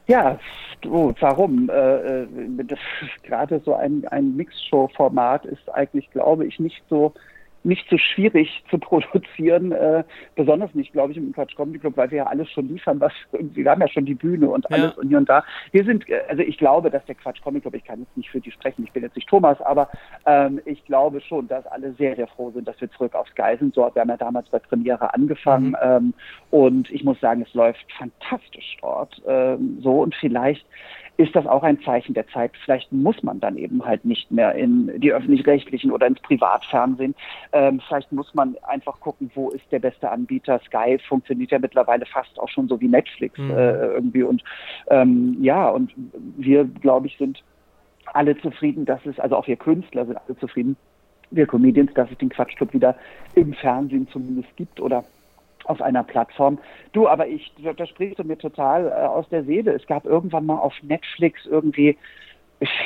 [0.08, 0.40] ja
[0.82, 1.70] du, warum?
[1.70, 2.28] Äh, äh
[3.24, 7.14] Gerade so ein, ein Mixshow-Format ist eigentlich, glaube ich, nicht so
[7.64, 10.04] nicht so schwierig zu produzieren, äh,
[10.36, 13.14] besonders nicht, glaube ich, im Quatsch Comedy Club, weil wir ja alles schon liefern, was
[13.32, 15.02] irgendwie, wir haben ja schon die Bühne und alles ja.
[15.02, 15.44] und hier und da.
[15.72, 18.30] Wir sind, äh, also ich glaube, dass der Quatsch Comedy Club, ich kann jetzt nicht
[18.30, 19.90] für die sprechen, ich bin jetzt nicht Thomas, aber
[20.26, 23.72] ähm, ich glaube schon, dass alle sehr, sehr froh sind, dass wir zurück aufs Geisen
[23.72, 23.96] dort.
[23.96, 25.76] Wir haben ja damals bei Premiere angefangen mhm.
[25.82, 26.14] ähm,
[26.52, 29.22] und ich muss sagen, es läuft fantastisch dort.
[29.28, 30.66] Ähm, so und vielleicht
[31.20, 32.52] ist das auch ein Zeichen der Zeit.
[32.64, 37.14] Vielleicht muss man dann eben halt nicht mehr in die öffentlich-rechtlichen oder ins Privatfernsehen.
[37.52, 40.62] Ähm, vielleicht muss man einfach gucken, wo ist der beste Anbieter.
[40.66, 43.52] Sky funktioniert ja mittlerweile fast auch schon so wie Netflix mhm.
[43.52, 44.24] äh, irgendwie.
[44.24, 44.42] Und
[44.90, 45.92] ähm, ja, und
[46.38, 47.44] wir, glaube ich, sind
[48.06, 50.78] alle zufrieden, dass es, also auch wir Künstler sind alle zufrieden,
[51.32, 52.96] wir Comedians, dass es den Quatschclub wieder
[53.36, 55.04] im Fernsehen zumindest gibt oder
[55.70, 56.58] auf einer Plattform.
[56.94, 59.72] Du, aber ich, da sprichst du mir total äh, aus der Seele.
[59.74, 61.98] Es gab irgendwann mal auf Netflix irgendwie,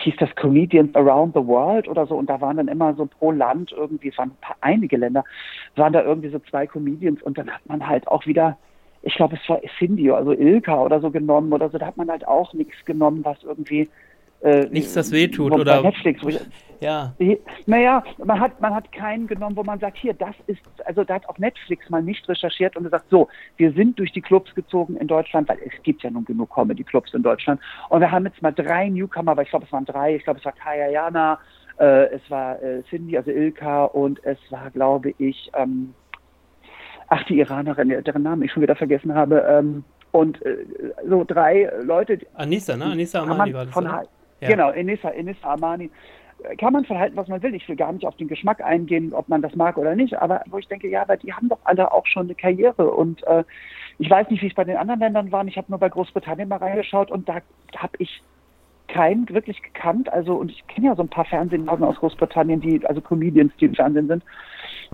[0.04, 3.32] hieß das Comedians Around the World oder so, und da waren dann immer so pro
[3.32, 5.24] Land irgendwie, es waren paar, einige Länder,
[5.76, 8.58] waren da irgendwie so zwei Comedians und dann hat man halt auch wieder,
[9.02, 12.10] ich glaube, es war Cindy, also Ilka oder so genommen oder so, da hat man
[12.10, 13.90] halt auch nichts genommen, was irgendwie
[14.44, 15.82] äh, Nichts, das wehtut, oder?
[15.82, 16.40] Netflix, ich,
[16.82, 17.14] ja.
[17.66, 21.16] Naja, man hat, man hat keinen genommen, wo man sagt, hier, das ist, also da
[21.16, 24.98] hat auch Netflix mal nicht recherchiert und gesagt, so, wir sind durch die Clubs gezogen
[24.98, 27.62] in Deutschland, weil es gibt ja nun genug Comedy-Clubs in Deutschland.
[27.88, 30.40] Und wir haben jetzt mal drei Newcomer, aber ich glaube, es waren drei, ich glaube,
[30.40, 31.40] es war Kaya Jana,
[31.80, 35.94] äh, es war äh, Cindy, also Ilka und es war, glaube ich, ähm,
[37.08, 40.58] ach, die Iranerin, deren Namen ich schon wieder vergessen habe, ähm, und äh,
[41.10, 42.20] so drei Leute.
[42.36, 42.86] Anissa, ne?
[42.86, 43.74] Anissa Amani war das.
[43.74, 43.90] Von,
[44.44, 44.50] ja.
[44.50, 45.90] Genau, Enissa, Enissa Armani.
[46.58, 47.56] Kann man verhalten, was man will.
[47.56, 50.16] Ich will gar nicht auf den Geschmack eingehen, ob man das mag oder nicht.
[50.16, 52.92] Aber wo ich denke, ja, aber die haben doch alle auch schon eine Karriere.
[52.92, 53.44] Und äh,
[53.98, 55.46] ich weiß nicht, wie es bei den anderen Ländern war.
[55.46, 57.36] Ich habe nur bei Großbritannien mal reingeschaut und da
[57.78, 58.22] habe ich
[58.88, 60.12] keinen wirklich gekannt.
[60.12, 63.66] Also, und ich kenne ja so ein paar Fernsehnasen aus Großbritannien, die, also Comedians, die
[63.66, 64.24] im Fernsehen sind.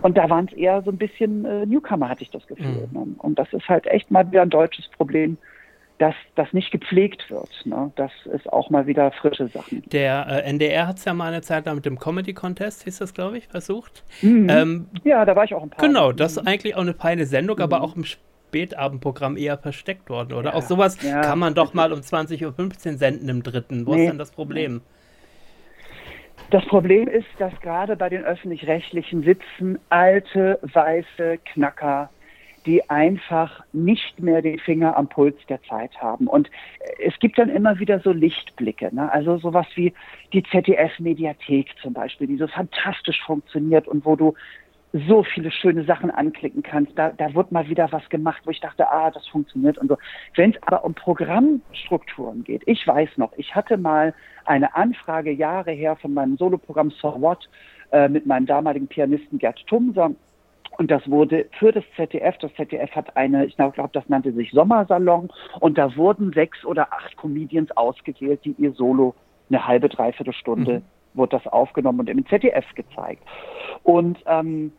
[0.02, 2.88] Und da waren es eher so ein bisschen äh, Newcomer, hatte ich das Gefühl.
[2.92, 3.00] Mhm.
[3.00, 3.08] Ne?
[3.18, 5.38] Und das ist halt echt mal wieder ein deutsches Problem
[6.00, 7.50] dass das nicht gepflegt wird.
[7.66, 7.92] Ne?
[7.98, 9.84] Das ist auch mal wieder frische Sachen.
[9.92, 13.00] Der äh, NDR hat es ja mal eine Zeit lang mit dem Comedy Contest, hieß
[13.00, 14.04] das, glaube ich, versucht.
[14.22, 14.50] Mhm.
[14.50, 15.86] Ähm, ja, da war ich auch ein paar.
[15.86, 17.64] Genau, das ist eigentlich auch eine feine Sendung, mhm.
[17.64, 20.52] aber auch im Spätabendprogramm eher versteckt worden, oder?
[20.52, 21.22] Ja, auch sowas ja.
[21.22, 23.86] kann man doch mal um 20.15 Uhr senden im dritten.
[23.86, 24.06] Wo nee.
[24.06, 24.82] ist denn das Problem?
[26.50, 32.10] Das Problem ist, dass gerade bei den öffentlich-rechtlichen sitzen alte, weiße Knacker
[32.70, 36.28] die einfach nicht mehr den Finger am Puls der Zeit haben.
[36.28, 36.52] Und
[37.04, 39.12] es gibt dann immer wieder so Lichtblicke, ne?
[39.12, 39.92] also sowas wie
[40.34, 44.36] die ZDF-Mediathek zum Beispiel, die so fantastisch funktioniert und wo du
[44.94, 46.92] so viele schöne Sachen anklicken kannst.
[46.96, 49.98] Da, da wird mal wieder was gemacht, wo ich dachte, ah, das funktioniert und so.
[50.36, 54.14] Wenn es aber um Programmstrukturen geht, ich weiß noch, ich hatte mal
[54.46, 57.50] eine Anfrage Jahre her von meinem Soloprogramm So What
[57.92, 60.12] äh, mit meinem damaligen Pianisten Gerd Thumser
[60.80, 64.52] und das wurde für das ZDF, das ZDF hat eine, ich glaube, das nannte sich
[64.52, 65.30] Sommersalon.
[65.60, 69.14] Und da wurden sechs oder acht Comedians ausgewählt, die ihr Solo
[69.50, 71.18] eine halbe, dreiviertel Stunde mhm.
[71.18, 73.22] wurde das aufgenommen und im ZDF gezeigt.
[73.84, 74.72] Und ähm,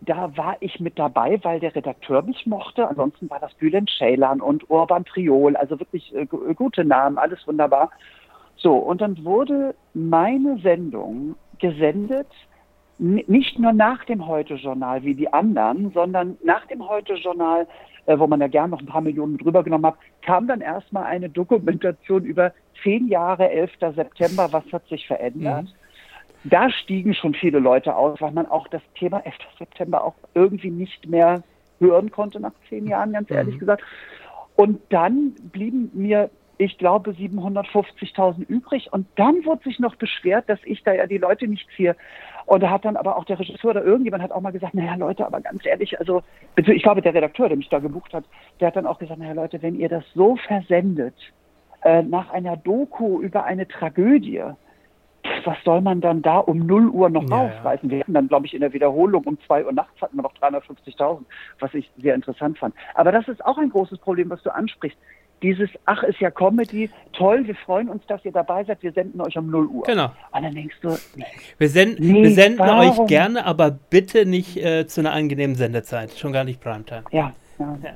[0.00, 2.88] da war ich mit dabei, weil der Redakteur mich mochte.
[2.88, 7.92] Ansonsten war das Bülent Ceylan und Urban Priol, also wirklich äh, gute Namen, alles wunderbar.
[8.56, 12.26] So, und dann wurde meine Sendung gesendet
[12.98, 17.66] nicht nur nach dem Heute-Journal wie die anderen, sondern nach dem Heute-Journal,
[18.06, 21.04] äh, wo man ja gern noch ein paar Millionen drüber genommen hat, kam dann erstmal
[21.04, 23.70] eine Dokumentation über zehn Jahre, 11.
[23.94, 25.64] September, was hat sich verändert.
[25.64, 26.50] Mhm.
[26.50, 29.34] Da stiegen schon viele Leute aus, weil man auch das Thema 11.
[29.58, 31.42] September auch irgendwie nicht mehr
[31.80, 33.60] hören konnte nach zehn Jahren, ganz ehrlich mhm.
[33.60, 33.82] gesagt.
[34.56, 38.92] Und dann blieben mir ich glaube, 750.000 übrig.
[38.92, 41.96] Und dann wurde sich noch beschwert, dass ich da ja die Leute nicht ziehe.
[42.48, 44.94] Und da hat dann aber auch der Regisseur oder irgendjemand hat auch mal gesagt, naja
[44.94, 46.22] Leute, aber ganz ehrlich, also
[46.56, 48.24] ich glaube, der Redakteur, der mich da gebucht hat,
[48.58, 51.14] der hat dann auch gesagt, naja Leute, wenn ihr das so versendet,
[51.84, 54.42] äh, nach einer Doku über eine Tragödie,
[55.44, 57.90] was soll man dann da um 0 Uhr noch ja, rausreißen?
[57.90, 60.34] Wir hatten dann, glaube ich, in der Wiederholung um 2 Uhr nachts hatten wir noch
[60.36, 61.24] 350.000,
[61.60, 62.74] was ich sehr interessant fand.
[62.94, 64.98] Aber das ist auch ein großes Problem, was du ansprichst
[65.42, 69.20] dieses, ach, ist ja Comedy, toll, wir freuen uns, dass ihr dabei seid, wir senden
[69.20, 69.84] euch um 0 Uhr.
[69.84, 70.12] Genau.
[70.32, 71.24] Und dann denkst du, nee,
[71.58, 73.00] wir, send, nee, wir senden warum?
[73.00, 77.04] euch gerne, aber bitte nicht äh, zu einer angenehmen Sendezeit, schon gar nicht Primetime.
[77.10, 77.78] Ja, ja.
[77.82, 77.90] ja.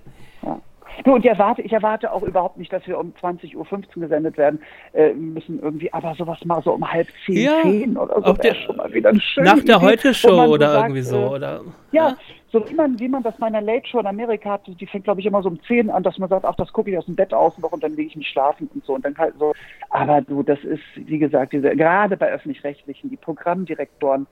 [1.05, 4.37] Du, und ich erwarte, ich erwarte auch überhaupt nicht, dass wir um 20.15 Uhr gesendet
[4.37, 4.61] werden
[4.93, 8.55] äh, müssen irgendwie, aber sowas mal so um halb zehn, ja, zehn oder so wäre
[8.55, 11.61] schon mal wieder ein schönes Nach der Heute-Show oder so irgendwie so, äh, oder?
[11.93, 12.17] Ja, ja,
[12.53, 15.05] so wie man, wie man das bei einer Late Show in Amerika hat, die fängt,
[15.05, 17.07] glaube ich, immer so um zehn an, dass man sagt, ach, das gucke ich aus
[17.07, 19.35] dem Bett aus noch und dann lege ich mich schlafen und so und dann halt
[19.39, 19.55] so.
[19.89, 24.27] Aber du, das ist, wie gesagt, diese, gerade bei Öffentlich-Rechtlichen, die Programmdirektoren,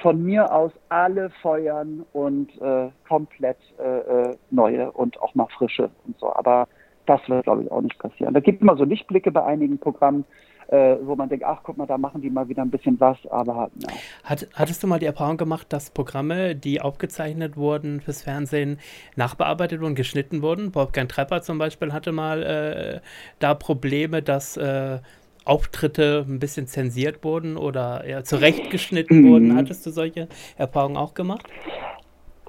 [0.00, 5.90] von mir aus alle feuern und äh, komplett äh, äh, neue und auch mal frische
[6.06, 6.34] und so.
[6.34, 6.68] Aber
[7.06, 8.34] das wird, glaube ich, auch nicht passieren.
[8.34, 10.24] Da gibt immer so Lichtblicke bei einigen Programmen,
[10.68, 13.18] äh, wo man denkt, ach guck mal, da machen die mal wieder ein bisschen was,
[13.28, 13.88] aber ja.
[14.22, 18.78] Hat, hattest du mal die Erfahrung gemacht, dass Programme, die aufgezeichnet wurden fürs Fernsehen,
[19.16, 20.74] nachbearbeitet und geschnitten wurden?
[20.74, 23.00] Wolfgang Trepper zum Beispiel hatte mal äh,
[23.40, 25.00] da Probleme, dass äh,
[25.44, 29.30] Auftritte ein bisschen zensiert wurden oder eher zurechtgeschnitten mhm.
[29.30, 29.56] wurden.
[29.56, 31.46] Hattest du solche Erfahrungen auch gemacht?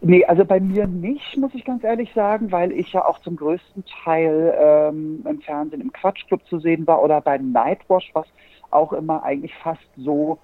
[0.03, 3.35] Nee, also bei mir nicht, muss ich ganz ehrlich sagen, weil ich ja auch zum
[3.35, 8.25] größten Teil ähm, im Fernsehen im Quatschclub zu sehen war oder bei Nightwash, was
[8.71, 10.39] auch immer eigentlich fast so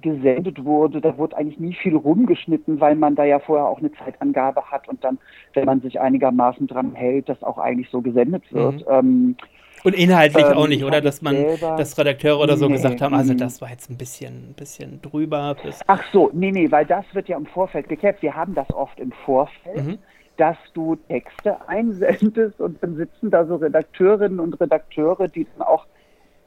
[0.00, 1.02] gesendet wurde.
[1.02, 4.88] Da wurde eigentlich nie viel rumgeschnitten, weil man da ja vorher auch eine Zeitangabe hat
[4.88, 5.18] und dann,
[5.52, 8.76] wenn man sich einigermaßen dran hält, das auch eigentlich so gesendet wird.
[8.76, 8.86] Mhm.
[8.88, 9.36] Ähm,
[9.84, 11.00] und inhaltlich ähm, auch nicht, oder?
[11.00, 14.50] Dass man, dass Redakteure oder so nee, gesagt haben, also das war jetzt ein bisschen,
[14.50, 15.56] ein bisschen drüber.
[15.86, 18.22] Ach so, nee, nee, weil das wird ja im Vorfeld geklärt.
[18.22, 19.84] Wir haben das oft im Vorfeld.
[19.84, 19.98] Mhm
[20.38, 25.86] dass du Texte einsendest und dann sitzen da so Redakteurinnen und Redakteure, die dann auch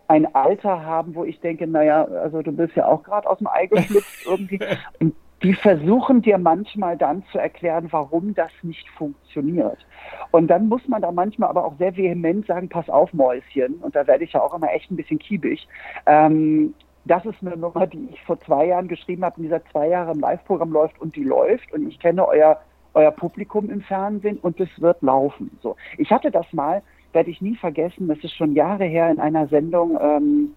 [0.08, 3.48] ein Alter haben, wo ich denke, naja, also du bist ja auch gerade aus dem
[3.48, 4.60] Ei geschlüpft irgendwie.
[5.00, 9.78] Und die versuchen dir manchmal dann zu erklären, warum das nicht funktioniert.
[10.32, 13.76] Und dann muss man da manchmal aber auch sehr vehement sagen, pass auf, Mäuschen.
[13.76, 15.68] Und da werde ich ja auch immer echt ein bisschen kiebig.
[16.08, 16.74] Ähm,
[17.06, 20.14] das ist eine Nummer, die ich vor zwei Jahren geschrieben habe, in dieser zwei Jahre
[20.14, 21.72] im Live-Programm läuft und die läuft.
[21.72, 22.60] Und ich kenne euer,
[22.96, 25.56] euer Publikum im Fernsehen und es wird laufen.
[25.62, 25.76] So.
[26.00, 26.82] Ich hatte das mal,
[27.14, 30.56] werde ich nie vergessen, das ist schon Jahre her in einer Sendung, ähm,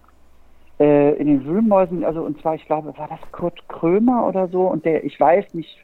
[0.79, 4.67] äh, in den Wühlmäusen, also und zwar, ich glaube, war das Kurt Krömer oder so
[4.67, 5.77] und der, ich weiß nicht,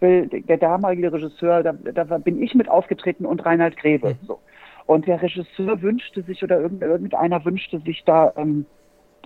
[0.00, 4.10] will, der damalige Regisseur, da, da bin ich mit aufgetreten und Reinhard Grebe.
[4.10, 4.26] Mhm.
[4.26, 4.40] So.
[4.86, 8.66] Und der Regisseur wünschte sich oder irgendeiner wünschte sich da ähm,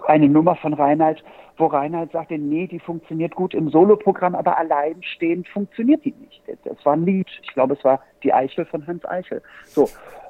[0.07, 1.25] eine Nummer von Reinhard,
[1.57, 6.43] wo Reinhard sagte, nee, die funktioniert gut im Soloprogramm, aber alleinstehend funktioniert die nicht.
[6.65, 7.29] Das war ein Lied.
[7.43, 9.41] Ich glaube, es war Die Eichel von Hans Eichel.
[9.65, 9.89] So.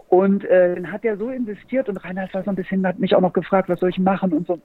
[0.09, 3.15] Und äh, dann hat er so investiert und Reinhard war so ein bisschen, hat mich
[3.15, 4.59] auch noch gefragt, was soll ich machen und so.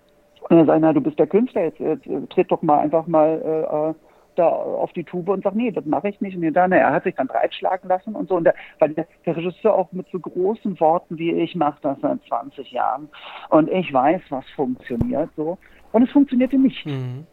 [0.49, 3.41] Und dann sagt er, du bist der Künstler, jetzt, jetzt tritt doch mal einfach mal
[3.43, 3.93] äh, äh,
[4.35, 6.35] da auf die Tube und sagt, nee, das mache ich nicht.
[6.35, 8.35] Und dann, er hat sich dann breitschlagen lassen und so.
[8.35, 11.99] Und der, weil der, der Regisseur auch mit so großen Worten wie ich mache das
[12.01, 13.09] seit 20 Jahren
[13.49, 15.57] und ich weiß, was funktioniert so.
[15.91, 16.85] Und es funktionierte nicht.
[16.85, 17.25] Mhm.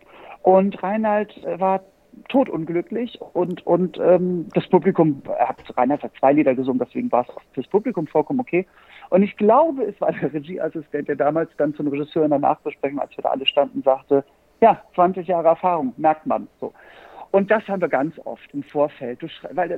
[0.43, 1.81] Und Reinhard war
[2.29, 7.27] totunglücklich und, und ähm, das Publikum, er hat, Reinhard hat zwei Lieder gesungen, deswegen war
[7.29, 8.67] es fürs Publikum vollkommen okay.
[9.11, 12.99] Und ich glaube, es war der Regieassistent, der damals dann zum Regisseur in der Nachbesprechung,
[12.99, 14.25] als wir da alle standen, sagte,
[14.61, 16.73] ja, 20 Jahre Erfahrung, merkt man so.
[17.31, 19.77] Und das haben wir ganz oft im Vorfeld, du, weil da,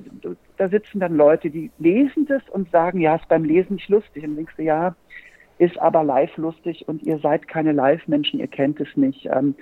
[0.58, 4.22] da sitzen dann Leute, die lesen das und sagen, ja, ist beim Lesen nicht lustig.
[4.24, 4.94] Und denkst du, ja,
[5.58, 9.26] ist aber live lustig und ihr seid keine Live-Menschen, ihr kennt es nicht.
[9.26, 9.56] Ähm,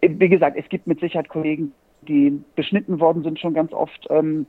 [0.00, 4.06] wie gesagt, es gibt mit Sicherheit Kollegen, die beschnitten worden sind, schon ganz oft.
[4.10, 4.46] Ähm,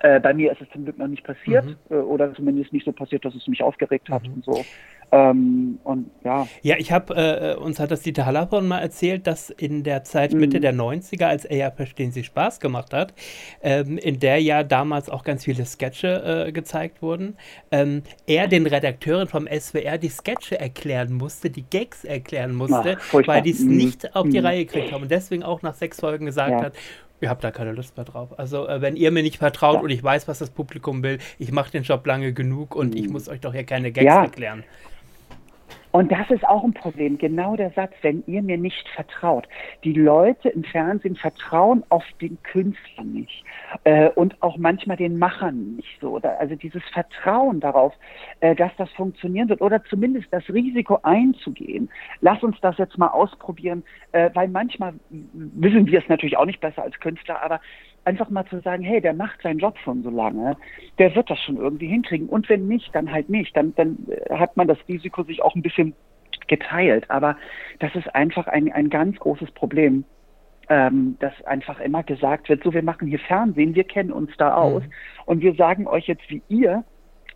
[0.00, 1.76] Äh, bei mir ist es zum Glück noch nicht passiert mhm.
[1.90, 4.34] äh, oder zumindest nicht so passiert, dass es mich aufgeregt hat mhm.
[4.34, 4.64] und so.
[5.12, 6.48] Ähm, und ja.
[6.62, 10.32] Ja, ich habe, äh, uns hat das Dieter Hallerborn mal erzählt, dass in der Zeit
[10.32, 10.40] mhm.
[10.40, 13.14] Mitte der 90er, als er ja Verstehen Sie Spaß gemacht hat,
[13.62, 17.36] ähm, in der ja damals auch ganz viele Sketche äh, gezeigt wurden,
[17.70, 23.26] ähm, er den Redakteuren vom SWR die Sketche erklären musste, die Gags erklären musste, Ach,
[23.26, 23.76] weil die es mhm.
[23.76, 24.46] nicht auf die mhm.
[24.46, 26.64] Reihe gekriegt haben und deswegen auch nach sechs Folgen gesagt ja.
[26.64, 26.74] hat,
[27.20, 28.38] Ihr habt da keine Lust mehr drauf.
[28.38, 29.80] Also, äh, wenn ihr mir nicht vertraut ja.
[29.80, 33.08] und ich weiß, was das Publikum will, ich mache den Job lange genug und ich
[33.08, 34.24] muss euch doch hier keine Gags ja.
[34.24, 34.64] erklären.
[35.96, 37.16] Und das ist auch ein Problem.
[37.16, 39.48] Genau der Satz, wenn ihr mir nicht vertraut.
[39.82, 43.42] Die Leute im Fernsehen vertrauen auf den Künstler nicht
[43.84, 46.16] äh, und auch manchmal den Machern nicht so.
[46.18, 47.94] Also dieses Vertrauen darauf,
[48.40, 51.88] äh, dass das funktionieren wird oder zumindest das Risiko einzugehen.
[52.20, 53.82] Lass uns das jetzt mal ausprobieren,
[54.12, 57.58] äh, weil manchmal wissen wir es natürlich auch nicht besser als Künstler, aber
[58.06, 60.56] einfach mal zu sagen, hey, der macht seinen Job schon so lange,
[60.98, 62.28] der wird das schon irgendwie hinkriegen.
[62.28, 63.56] Und wenn nicht, dann halt nicht.
[63.56, 65.94] Dann, dann äh, hat man das Risiko sich auch ein bisschen
[66.46, 67.10] geteilt.
[67.10, 67.36] Aber
[67.80, 70.04] das ist einfach ein, ein ganz großes Problem.
[70.68, 74.48] Ähm, dass einfach immer gesagt wird, so wir machen hier Fernsehen, wir kennen uns da
[74.48, 74.56] mhm.
[74.56, 74.90] aus mhm.
[75.26, 76.82] und wir sagen euch jetzt, wie ihr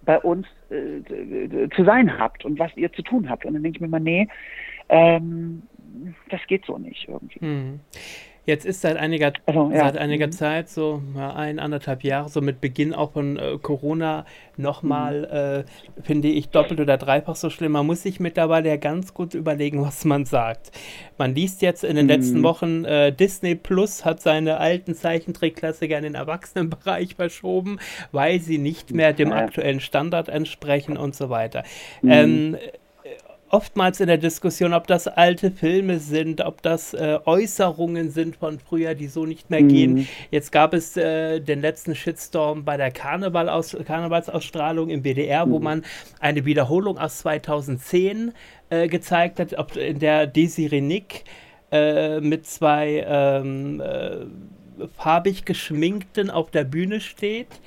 [0.05, 3.45] bei uns äh, zu sein habt und was ihr zu tun habt.
[3.45, 4.27] Und dann denke ich mir mal, nee,
[4.89, 5.63] ähm,
[6.29, 7.45] das geht so nicht irgendwie.
[7.45, 7.81] Mhm.
[8.47, 9.81] Jetzt ist seit einiger, also, ja.
[9.81, 10.33] seit einiger mhm.
[10.33, 14.25] Zeit, so ja, ein, anderthalb Jahre, so mit Beginn auch von äh, Corona,
[14.57, 15.65] nochmal, mhm.
[16.01, 17.73] äh, finde ich, doppelt oder dreifach so schlimm.
[17.73, 20.73] Man muss sich mittlerweile ja ganz gut überlegen, was man sagt.
[21.19, 22.11] Man liest jetzt in den mhm.
[22.11, 27.79] letzten Wochen, äh, Disney Plus hat seine alten Zeichentrickklassiker in den Erwachsenenbereich verschoben,
[28.11, 31.63] weil sie nicht mehr dem aktuellen Standard entsprechen und so weiter.
[32.03, 32.11] Mhm.
[32.11, 32.57] Ähm,
[33.51, 38.59] oftmals in der Diskussion, ob das alte Filme sind, ob das äh, Äußerungen sind von
[38.59, 39.69] früher, die so nicht mehr mhm.
[39.69, 40.09] gehen.
[40.31, 45.51] Jetzt gab es äh, den letzten Shitstorm bei der Karneval -Aus Karnevalsausstrahlung im WDR, mhm.
[45.51, 45.85] wo man
[46.21, 48.33] eine Wiederholung aus 2010
[48.71, 51.25] äh, gezeigt hat, ob, in der Desiree Nick
[51.73, 54.27] äh, mit zwei ähm, äh,
[54.97, 57.61] farbig geschminkten auf der Bühne steht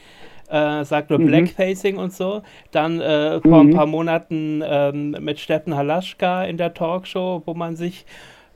[0.50, 1.28] äh, sagt nur mhm.
[1.28, 2.42] Blackfacing und so.
[2.72, 3.70] Dann äh, vor mhm.
[3.70, 8.06] ein paar Monaten ähm, mit Steffen Halaschka in der Talkshow, wo man sich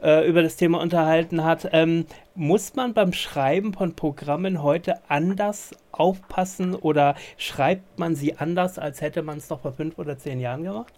[0.02, 1.69] äh, über das Thema unterhalten hat.
[1.71, 8.78] Ähm, muss man beim Schreiben von Programmen heute anders aufpassen oder schreibt man sie anders,
[8.78, 10.93] als hätte man es noch vor fünf oder zehn Jahren gemacht?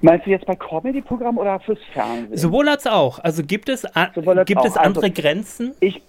[0.00, 2.36] Meinst du jetzt bei Comedy-Programmen oder fürs Fernsehen?
[2.36, 3.20] Sowohl als auch.
[3.20, 3.82] Also gibt es,
[4.46, 5.74] gibt es andere also, Grenzen?
[5.78, 6.02] Ich,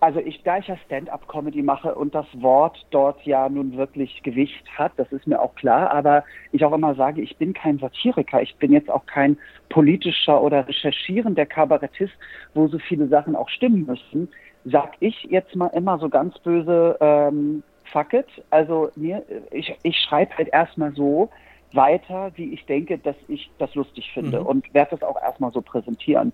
[0.00, 4.64] also ich, da ich ja Stand-up-Comedy mache und das Wort dort ja nun wirklich Gewicht
[4.76, 8.42] hat, das ist mir auch klar, aber ich auch immer sage, ich bin kein Satiriker,
[8.42, 12.12] ich bin jetzt auch kein politischer oder recherchierender Kabarettist,
[12.54, 14.28] wo so viele Sachen auch stimmen müssen,
[14.64, 18.26] sag ich jetzt mal immer so ganz böse, ähm, fuck it.
[18.50, 21.30] Also mir, ich, ich schreibe halt erstmal so,
[21.74, 24.46] weiter, wie ich denke, dass ich das lustig finde mhm.
[24.46, 26.32] und werde das auch erstmal so präsentieren.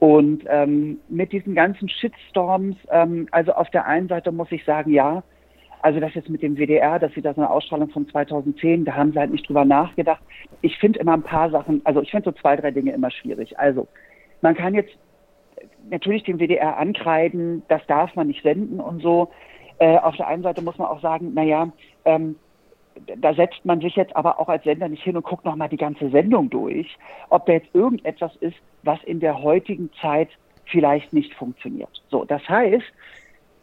[0.00, 4.90] Und ähm, mit diesen ganzen Shitstorms, ähm, also auf der einen Seite muss ich sagen,
[4.92, 5.22] ja,
[5.82, 9.12] also das jetzt mit dem WDR, dass sie das eine Ausstrahlung von 2010, da haben
[9.12, 10.22] sie halt nicht drüber nachgedacht.
[10.62, 13.58] Ich finde immer ein paar Sachen, also ich finde so zwei, drei Dinge immer schwierig.
[13.58, 13.88] Also
[14.40, 14.92] man kann jetzt
[15.90, 19.30] natürlich dem WDR ankreiden, das darf man nicht senden und so.
[19.78, 21.70] Äh, auf der einen Seite muss man auch sagen, naja,
[22.06, 22.36] ähm,
[23.18, 25.76] da setzt man sich jetzt aber auch als Sender nicht hin und guckt nochmal die
[25.76, 30.28] ganze Sendung durch, ob da jetzt irgendetwas ist, was in der heutigen Zeit
[30.66, 32.02] vielleicht nicht funktioniert.
[32.10, 32.84] So, das heißt,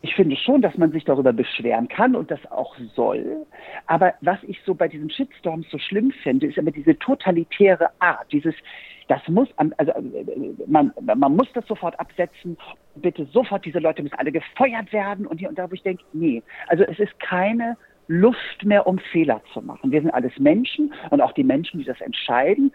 [0.02, 3.46] ich finde schon, dass man sich darüber beschweren kann und das auch soll.
[3.88, 8.32] Aber was ich so bei diesen Shitstorms so schlimm finde, ist immer diese totalitäre Art,
[8.32, 8.54] dieses,
[9.08, 9.92] das muss, also
[10.68, 12.58] man, man muss das sofort absetzen,
[12.96, 16.04] bitte sofort, diese Leute müssen alle gefeuert werden und hier und da, wo ich denke,
[16.14, 17.76] nee, also es ist keine
[18.08, 19.92] Luft mehr, um Fehler zu machen.
[19.92, 22.72] Wir sind alles Menschen und auch die Menschen, die das entscheiden,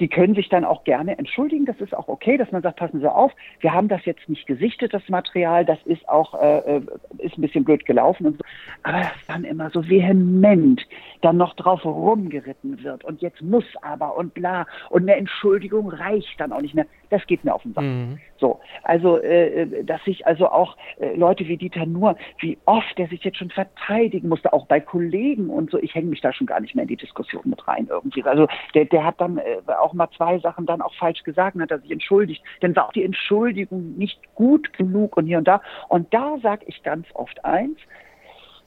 [0.00, 1.66] die können sich dann auch gerne entschuldigen.
[1.66, 4.46] Das ist auch okay, dass man sagt, passen Sie auf, wir haben das jetzt nicht
[4.46, 6.82] gesichtet, das Material, das ist auch äh, äh
[7.18, 8.44] ist ein bisschen blöd gelaufen und so.
[8.82, 10.82] Aber das dann immer so vehement
[11.22, 16.38] dann noch drauf rumgeritten wird und jetzt muss aber und bla und eine Entschuldigung reicht
[16.38, 16.86] dann auch nicht mehr.
[17.10, 17.84] Das geht mir auf den Sack.
[17.84, 18.18] Mhm.
[18.44, 22.98] So, also äh, äh, dass sich also auch äh, Leute wie Dieter Nur, wie oft
[22.98, 25.78] der sich jetzt schon verteidigen musste, auch bei Kollegen und so.
[25.78, 28.22] Ich hänge mich da schon gar nicht mehr in die Diskussion mit rein irgendwie.
[28.22, 31.62] Also der, der hat dann äh, auch mal zwei Sachen dann auch falsch gesagt und
[31.62, 32.44] hat er sich entschuldigt.
[32.60, 35.62] Dann war auch die Entschuldigung nicht gut genug und hier und da.
[35.88, 37.78] Und da sage ich ganz oft eins,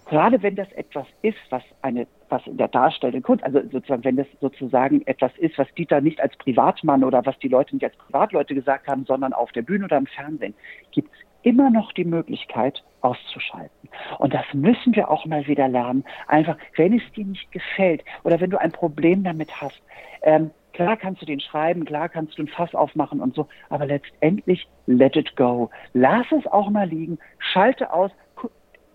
[0.10, 4.17] gerade wenn das etwas ist, was eine, was in der darstellenden Kunst, also sozusagen, wenn
[4.17, 7.96] das sozusagen etwas ist, was Dieter nicht als Privatmann oder was die Leute nicht als
[7.98, 10.54] Privatleute gesagt haben, sondern auf der Bühne oder im Fernsehen,
[10.91, 13.89] gibt es immer noch die Möglichkeit auszuschalten.
[14.17, 16.04] Und das müssen wir auch mal wieder lernen.
[16.28, 19.82] Einfach, wenn es dir nicht gefällt oder wenn du ein Problem damit hast,
[20.24, 23.86] ähm, klar kannst du den schreiben, klar kannst du ein Fass aufmachen und so, aber
[23.86, 25.70] letztendlich let it go.
[25.93, 28.12] Lass es auch mal liegen, schalte aus,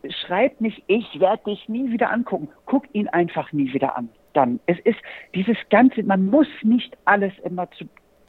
[0.08, 2.48] schreib nicht, ich werde dich nie wieder angucken.
[2.66, 4.08] Guck ihn einfach nie wieder an.
[4.32, 4.60] Dann.
[4.66, 4.98] Es ist
[5.34, 7.86] dieses Ganze, man muss nicht alles immer zu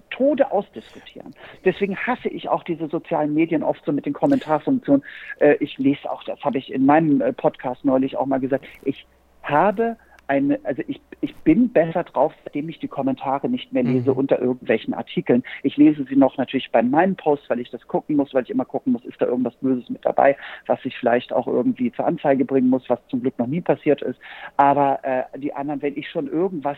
[0.10, 1.34] Tode ausdiskutieren.
[1.66, 5.04] Deswegen hasse ich auch diese sozialen Medien oft so mit den Kommentarfunktionen.
[5.40, 8.66] Äh, ich lese auch, das habe ich in meinem äh, Podcast neulich auch mal gesagt,
[8.84, 9.08] ich
[9.42, 9.98] habe
[10.28, 14.18] eine, also ich, ich bin besser drauf, seitdem ich die Kommentare nicht mehr lese mhm.
[14.18, 15.44] unter irgendwelchen Artikeln.
[15.64, 18.50] Ich lese sie noch natürlich bei meinen Posts, weil ich das gucken muss, weil ich
[18.50, 22.06] immer gucken muss, ist da irgendwas Böses mit dabei, was ich vielleicht auch irgendwie zur
[22.06, 24.20] Anzeige bringen muss, was zum Glück noch nie passiert ist.
[24.58, 26.78] Aber äh, die anderen, wenn ich schon irgendwas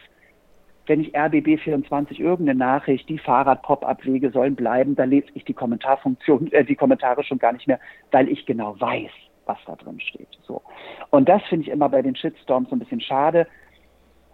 [0.88, 6.64] wenn ich RBB24 irgendeine Nachricht, die Fahrrad-Pop-Abwege sollen bleiben, da lese ich die Kommentarfunktion, äh,
[6.64, 7.80] die Kommentare schon gar nicht mehr,
[8.12, 9.10] weil ich genau weiß,
[9.46, 10.28] was da drin steht.
[10.44, 10.62] So.
[11.10, 13.48] Und das finde ich immer bei den Shitstorms so ein bisschen schade.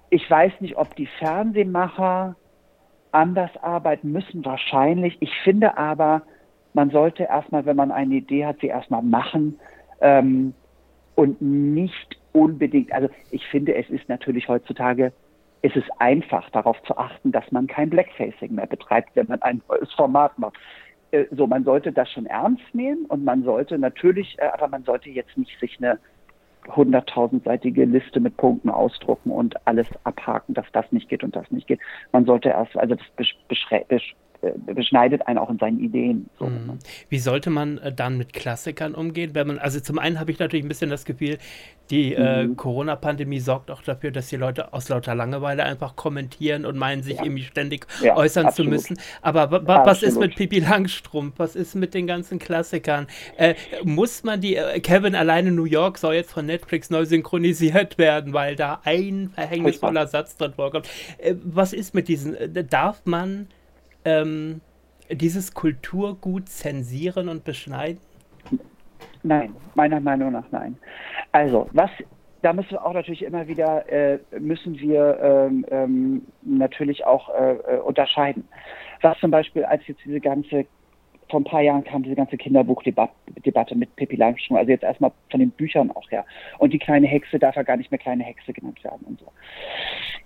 [0.10, 2.36] Ich weiß nicht, ob die Fernsehmacher
[3.12, 5.18] anders arbeiten müssen, wahrscheinlich.
[5.20, 6.24] Ich finde aber,
[6.74, 9.60] man sollte erstmal, wenn man eine Idee hat, sie erstmal machen
[10.00, 10.54] ähm,
[11.16, 15.12] und nicht unbedingt, also ich finde, es ist natürlich heutzutage,
[15.62, 19.62] es ist einfach darauf zu achten, dass man kein Blackfacing mehr betreibt, wenn man ein
[19.70, 20.58] neues Format macht.
[21.12, 24.84] Äh, so, man sollte das schon ernst nehmen und man sollte natürlich, äh, aber man
[24.84, 26.00] sollte jetzt nicht sich eine
[26.68, 31.68] hunderttausendseitige Liste mit Punkten ausdrucken und alles abhaken, dass das nicht geht und das nicht
[31.68, 31.80] geht.
[32.12, 33.06] Man sollte erst, also das
[33.48, 34.00] besch äh,
[34.66, 36.30] beschneidet einen auch in seinen Ideen.
[36.40, 36.48] So.
[36.48, 36.80] Mhm.
[37.10, 39.32] Wie sollte man äh, dann mit Klassikern umgehen?
[39.34, 41.38] Wenn man, also zum einen habe ich natürlich ein bisschen das Gefühl,
[41.92, 42.54] die äh, mhm.
[42.54, 47.04] äh, Corona-Pandemie sorgt auch dafür, dass die Leute aus lauter Langeweile einfach kommentieren und meinen,
[47.04, 47.24] sich ja.
[47.24, 48.80] irgendwie ständig ja, äußern absolut.
[48.80, 49.04] zu müssen.
[49.22, 50.04] Aber was absolut.
[50.04, 51.36] ist mit Pipi Langstrumpf?
[51.38, 53.08] Was ist mit den ganzen Klassikern?
[53.38, 57.98] Äh, muss man die, äh, Kevin alleine New York soll jetzt von Netflix neu synchronisiert
[57.98, 60.88] werden, weil da ein verhängnisvoller Satz drin vorkommt.
[61.44, 62.36] was ist mit diesen,
[62.70, 63.48] darf man
[64.06, 64.62] ähm,
[65.10, 68.00] dieses Kulturgut zensieren und beschneiden?
[69.24, 70.78] Nein, meiner Meinung nach nein.
[71.32, 71.92] Also, was
[72.42, 77.54] da müssen wir auch natürlich immer wieder, äh, müssen wir ähm, ähm, natürlich auch äh,
[77.54, 78.48] äh unterscheiden.
[79.02, 80.66] Was zum Beispiel, als jetzt diese ganze,
[81.30, 85.40] vor ein paar Jahren kam diese ganze Kinderbuchdebatte mit Pippi Langstrumpf, also jetzt erstmal von
[85.40, 86.26] den Büchern auch her.
[86.58, 89.28] Und die kleine Hexe darf ja gar nicht mehr kleine Hexe genannt werden und so.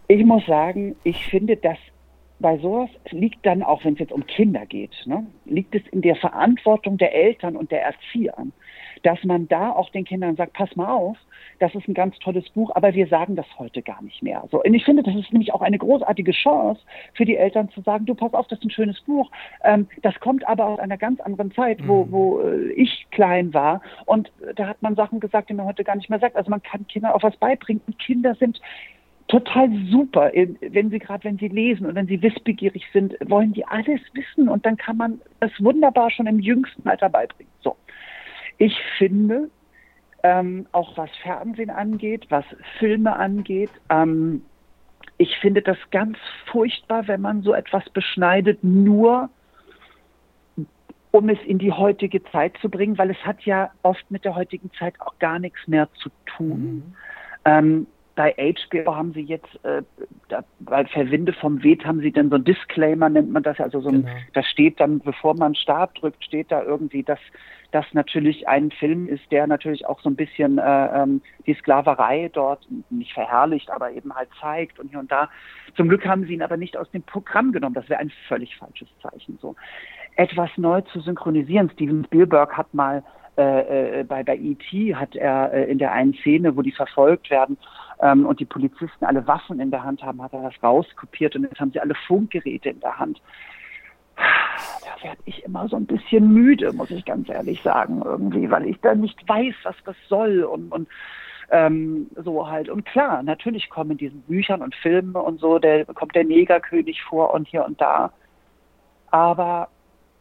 [0.07, 1.78] Ich muss sagen, ich finde, dass
[2.46, 6.04] bei sowas liegt dann, auch wenn es jetzt um Kinder geht, ne, liegt es in
[6.04, 8.36] der Verantwortung der Eltern und der Erzieher,
[9.02, 11.18] dass man da auch den Kindern sagt, pass mal auf,
[11.58, 14.43] das ist ein ganz tolles Buch, aber wir sagen das heute gar nicht mehr.
[14.52, 16.80] So, und ich finde, das ist nämlich auch eine großartige Chance
[17.16, 19.32] für die Eltern zu sagen, du pass auf, das ist ein schönes Buch.
[19.64, 22.12] Ähm, das kommt aber aus einer ganz anderen Zeit, wo, mhm.
[22.12, 23.82] wo äh, ich klein war.
[24.06, 26.36] Und da hat man Sachen gesagt, die man heute gar nicht mehr sagt.
[26.36, 27.82] Also man kann Kindern auch was beibringen.
[27.88, 28.62] Und Kinder sind
[29.28, 33.65] total super, wenn sie gerade, wenn sie lesen und wenn sie wissbegierig sind, wollen die
[33.65, 37.51] alles wissen und dann kann man es wunderbar schon im jüngsten Alter beibringen.
[37.61, 37.76] So,
[38.57, 39.49] ich finde,
[40.23, 42.45] ähm, auch was Fernsehen angeht, was
[42.80, 44.43] Filme angeht, ähm,
[45.17, 46.17] ich finde das ganz
[46.47, 49.30] furchtbar, wenn man so etwas beschneidet, nur
[51.11, 54.36] um es in die heutige Zeit zu bringen, weil es hat ja oft mit der
[54.36, 56.59] heutigen Zeit auch gar nichts mehr zu tun.
[56.59, 56.95] Mhm.
[57.45, 59.84] Ähm, bei HBO haben sie jetzt, äh,
[60.30, 63.82] da, bei Verwinde vom Weht haben sie dann so ein Disclaimer, nennt man das, also
[63.82, 64.16] so ein, genau.
[64.34, 67.20] da steht dann, bevor man Start drückt, steht da irgendwie, dass
[67.72, 72.30] das natürlich ein Film ist, der natürlich auch so ein bisschen äh, ähm, die Sklaverei
[72.32, 75.30] dort nicht verherrlicht, aber eben halt zeigt und hier und da.
[75.76, 77.76] Zum Glück haben sie ihn aber nicht aus dem Programm genommen.
[77.76, 79.38] Das wäre ein völlig falsches Zeichen.
[79.41, 79.55] So
[80.16, 81.70] etwas neu zu synchronisieren.
[81.72, 83.03] Steven Spielberg hat mal
[83.38, 84.95] äh, äh, bei, bei E.T.
[84.95, 87.57] hat er äh, in der einen Szene, wo die verfolgt werden
[88.06, 91.43] ähm, und die Polizisten alle Waffen in der Hand haben, hat er das rauskopiert und
[91.43, 93.22] jetzt haben sie alle Funkgeräte in der Hand.
[94.16, 98.66] Da werde ich immer so ein bisschen müde, muss ich ganz ehrlich sagen, irgendwie, weil
[98.66, 100.88] ich da nicht weiß, was das soll und, und
[101.49, 102.70] ähm, so halt.
[102.70, 107.03] Und klar, natürlich kommen in diesen Büchern und Filmen und so, der kommt der Negerkönig
[107.03, 108.12] vor und hier und da.
[109.12, 109.68] Aber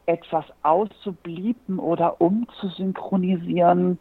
[0.07, 3.99] etwas auszublieben oder umzusynchronisieren,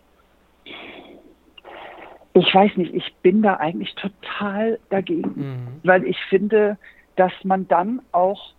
[2.34, 5.68] ich weiß nicht, ich bin da eigentlich total dagegen, mhm.
[5.84, 6.78] weil ich finde,
[7.16, 8.54] dass man dann auch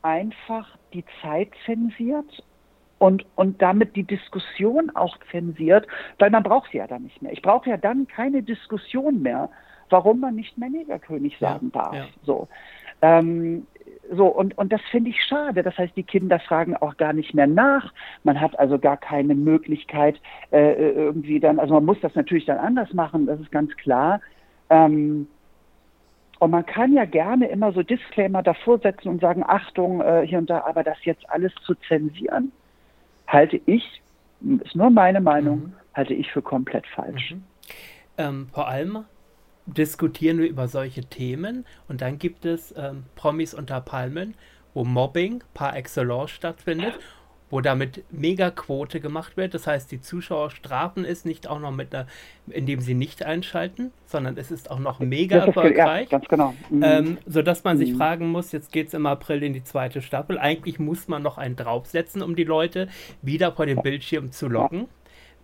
[0.00, 2.42] einfach die Zeit zensiert
[2.98, 5.86] und, und damit die Diskussion auch zensiert,
[6.18, 7.32] weil man braucht sie ja dann nicht mehr.
[7.32, 9.50] Ich brauche ja dann keine Diskussion mehr,
[9.90, 11.94] warum man nicht mehr Negerkönig sagen ja, darf.
[11.94, 12.06] Ja.
[12.22, 12.48] So.
[13.02, 13.66] Ähm,
[14.10, 15.62] so, und, und das finde ich schade.
[15.62, 17.92] Das heißt, die Kinder fragen auch gar nicht mehr nach.
[18.24, 22.58] Man hat also gar keine Möglichkeit, äh, irgendwie dann, also man muss das natürlich dann
[22.58, 24.20] anders machen, das ist ganz klar.
[24.70, 25.28] Ähm,
[26.40, 30.38] und man kann ja gerne immer so Disclaimer davor setzen und sagen, Achtung, äh, hier
[30.38, 32.50] und da, aber das jetzt alles zu zensieren,
[33.28, 34.02] halte ich,
[34.64, 35.72] ist nur meine Meinung, mhm.
[35.94, 37.32] halte ich für komplett falsch.
[37.32, 37.44] Mhm.
[38.18, 39.04] Ähm, vor allem
[39.66, 44.34] diskutieren wir über solche Themen und dann gibt es ähm, Promis unter Palmen,
[44.74, 46.94] wo Mobbing par excellence stattfindet,
[47.50, 49.52] wo damit Megaquote gemacht wird.
[49.52, 52.06] Das heißt, die Zuschauer strafen es nicht auch noch mit einer,
[52.48, 56.10] indem sie nicht einschalten, sondern es ist auch noch mega erfolgreich.
[56.10, 56.54] Ja, ganz genau.
[56.70, 56.82] Mhm.
[56.82, 57.98] Ähm, sodass man sich mhm.
[57.98, 60.38] fragen muss, jetzt geht es im April in die zweite Staffel.
[60.38, 62.88] Eigentlich muss man noch einen draufsetzen, um die Leute
[63.20, 64.88] wieder vor den Bildschirm zu locken.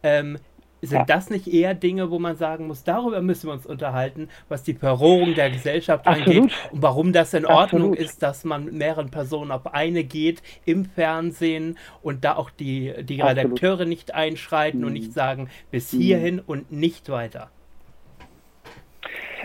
[0.03, 0.39] Ähm,
[0.81, 1.05] sind ja.
[1.05, 4.75] das nicht eher Dinge, wo man sagen muss, darüber müssen wir uns unterhalten, was die
[4.75, 6.29] Verrohung der Gesellschaft Absolut.
[6.29, 7.99] angeht und warum das in Ordnung Absolut.
[7.99, 12.95] ist, dass man mit mehreren Personen auf eine geht im Fernsehen und da auch die,
[13.05, 14.87] die Redakteure nicht einschreiten mhm.
[14.87, 16.01] und nicht sagen, bis mhm.
[16.01, 17.51] hierhin und nicht weiter.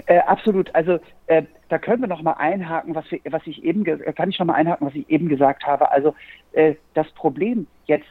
[0.05, 0.73] Äh, absolut.
[0.73, 4.39] Also äh, da können wir noch mal einhaken, was, wir, was ich eben kann ich
[4.39, 5.91] noch mal einhaken, was ich eben gesagt habe.
[5.91, 6.15] Also
[6.51, 8.05] äh, das Problem jetzt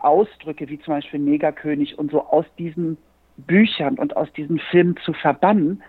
[0.00, 2.96] Ausdrücke wie zum Beispiel Negerkönig und so aus diesen
[3.36, 5.82] Büchern und aus diesen Filmen zu verbannen,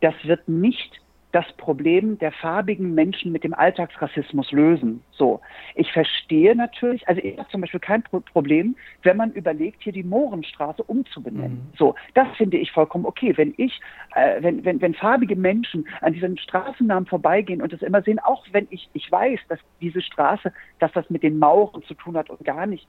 [0.00, 1.00] das wird nicht
[1.32, 5.02] das Problem der farbigen Menschen mit dem Alltagsrassismus lösen.
[5.12, 5.40] So,
[5.76, 10.02] ich verstehe natürlich, also ich habe zum Beispiel kein Problem, wenn man überlegt, hier die
[10.02, 11.68] Mohrenstraße umzubenennen.
[11.70, 11.76] Mhm.
[11.78, 13.36] So, das finde ich vollkommen okay.
[13.36, 13.80] Wenn ich,
[14.14, 18.44] äh, wenn, wenn, wenn farbige Menschen an diesen Straßennamen vorbeigehen und das immer sehen, auch
[18.50, 22.28] wenn ich, ich weiß, dass diese Straße, dass das mit den Mauren zu tun hat
[22.30, 22.88] und gar nicht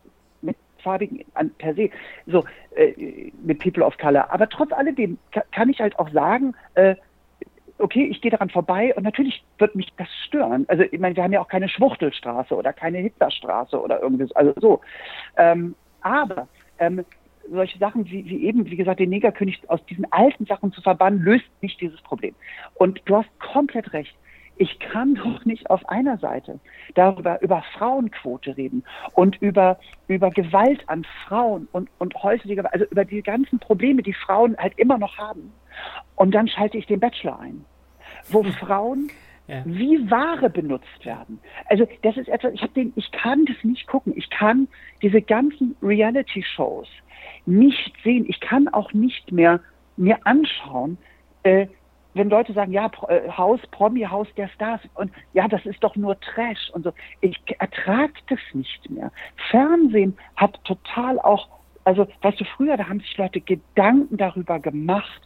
[0.81, 1.89] Farbigen an, per se,
[2.27, 2.43] so
[2.75, 4.31] äh, mit People of Color.
[4.31, 5.17] Aber trotz alledem
[5.51, 6.95] kann ich halt auch sagen, äh,
[7.77, 10.65] okay, ich gehe daran vorbei und natürlich wird mich das stören.
[10.67, 14.53] Also ich meine, wir haben ja auch keine Schwuchtelstraße oder keine Hitlerstraße oder irgendwie also
[14.57, 14.81] so.
[15.37, 16.47] Ähm, aber
[16.79, 17.03] ähm,
[17.49, 21.21] solche Sachen wie, wie eben, wie gesagt, den Negerkönig aus diesen alten Sachen zu verbannen,
[21.21, 22.35] löst nicht dieses Problem.
[22.75, 24.15] Und du hast komplett recht
[24.57, 26.59] ich kann doch nicht auf einer Seite
[26.93, 28.83] darüber über Frauenquote reden
[29.13, 34.13] und über, über Gewalt an Frauen und, und häusliche also über die ganzen Probleme, die
[34.13, 35.51] Frauen halt immer noch haben.
[36.15, 37.65] Und dann schalte ich den Bachelor ein,
[38.29, 38.43] wo.
[38.43, 39.09] Frauen
[39.47, 39.63] ja.
[39.65, 41.39] wie Ware benutzt werden.
[41.65, 44.13] Also das ist etwas, ich habe den, ich kann das nicht gucken.
[44.15, 44.67] Ich kann
[45.01, 46.87] diese ganzen Reality-Shows
[47.45, 48.25] nicht sehen.
[48.27, 49.59] Ich kann auch nicht mehr
[49.97, 50.97] mir anschauen,
[51.43, 51.67] äh,
[52.13, 56.19] wenn Leute sagen, ja, äh, Haus, Promi-Haus der Stars und ja, das ist doch nur
[56.19, 56.93] Trash und so.
[57.21, 59.11] Ich ertrage das nicht mehr.
[59.49, 61.47] Fernsehen hat total auch,
[61.83, 65.21] also weißt du, früher, da haben sich Leute Gedanken darüber gemacht,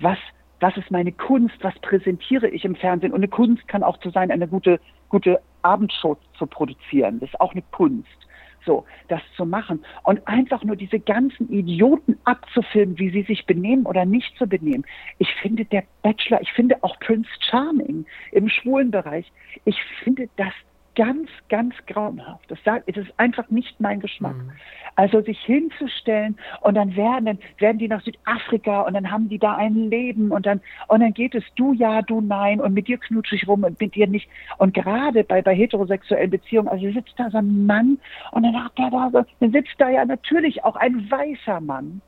[0.00, 0.18] was,
[0.60, 3.12] was ist meine Kunst, was präsentiere ich im Fernsehen.
[3.12, 7.20] Und eine Kunst kann auch zu sein, eine gute, gute Abendshow zu produzieren.
[7.20, 8.27] Das ist auch eine Kunst
[8.68, 13.86] so, das zu machen und einfach nur diese ganzen Idioten abzufilmen, wie sie sich benehmen
[13.86, 14.84] oder nicht zu benehmen.
[15.16, 19.32] Ich finde der Bachelor, ich finde auch Prince Charming im schwulen Bereich,
[19.64, 20.52] ich finde das
[20.98, 22.50] ganz, ganz grauenhaft.
[22.50, 24.34] Das, sagt, das ist einfach nicht mein Geschmack.
[24.34, 24.50] Mhm.
[24.96, 29.38] Also sich hinzustellen und dann werden, dann werden die nach Südafrika und dann haben die
[29.38, 32.88] da ein Leben und dann, und dann geht es du ja, du nein und mit
[32.88, 34.28] dir knutsche ich rum und mit dir nicht.
[34.58, 37.98] Und gerade bei, bei heterosexuellen Beziehungen, also sitzt da so ein Mann
[38.32, 42.00] und dann hat er da so, dann sitzt da ja natürlich auch ein weißer Mann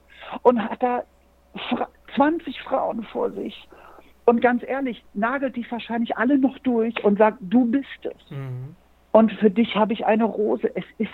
[0.42, 1.04] und hat da
[2.16, 3.68] 20 Frauen vor sich
[4.30, 8.30] und ganz ehrlich, nagelt die wahrscheinlich alle noch durch und sagt, du bist es.
[8.30, 8.76] Mhm.
[9.12, 10.70] Und für dich habe ich eine Rose.
[10.74, 11.10] Es ist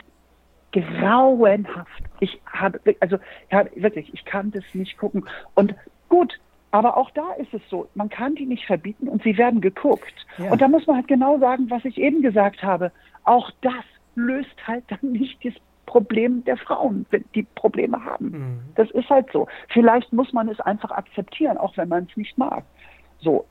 [0.73, 2.03] grauenhaft.
[2.21, 3.19] Ich habe, also
[3.51, 5.27] ja, wirklich, ich kann das nicht gucken.
[5.55, 5.75] Und
[6.09, 6.39] gut,
[6.71, 10.27] aber auch da ist es so, man kann die nicht verbieten und sie werden geguckt.
[10.39, 10.51] Ja.
[10.53, 12.93] Und da muss man halt genau sagen, was ich eben gesagt habe.
[13.25, 13.85] Auch das
[14.15, 15.55] löst halt dann nicht das
[15.87, 18.31] Problem der Frauen, die Probleme haben.
[18.31, 18.61] Mhm.
[18.75, 19.47] Das ist halt so.
[19.69, 22.65] Vielleicht muss man es einfach akzeptieren, auch wenn man es nicht mag.
[23.21, 23.47] So,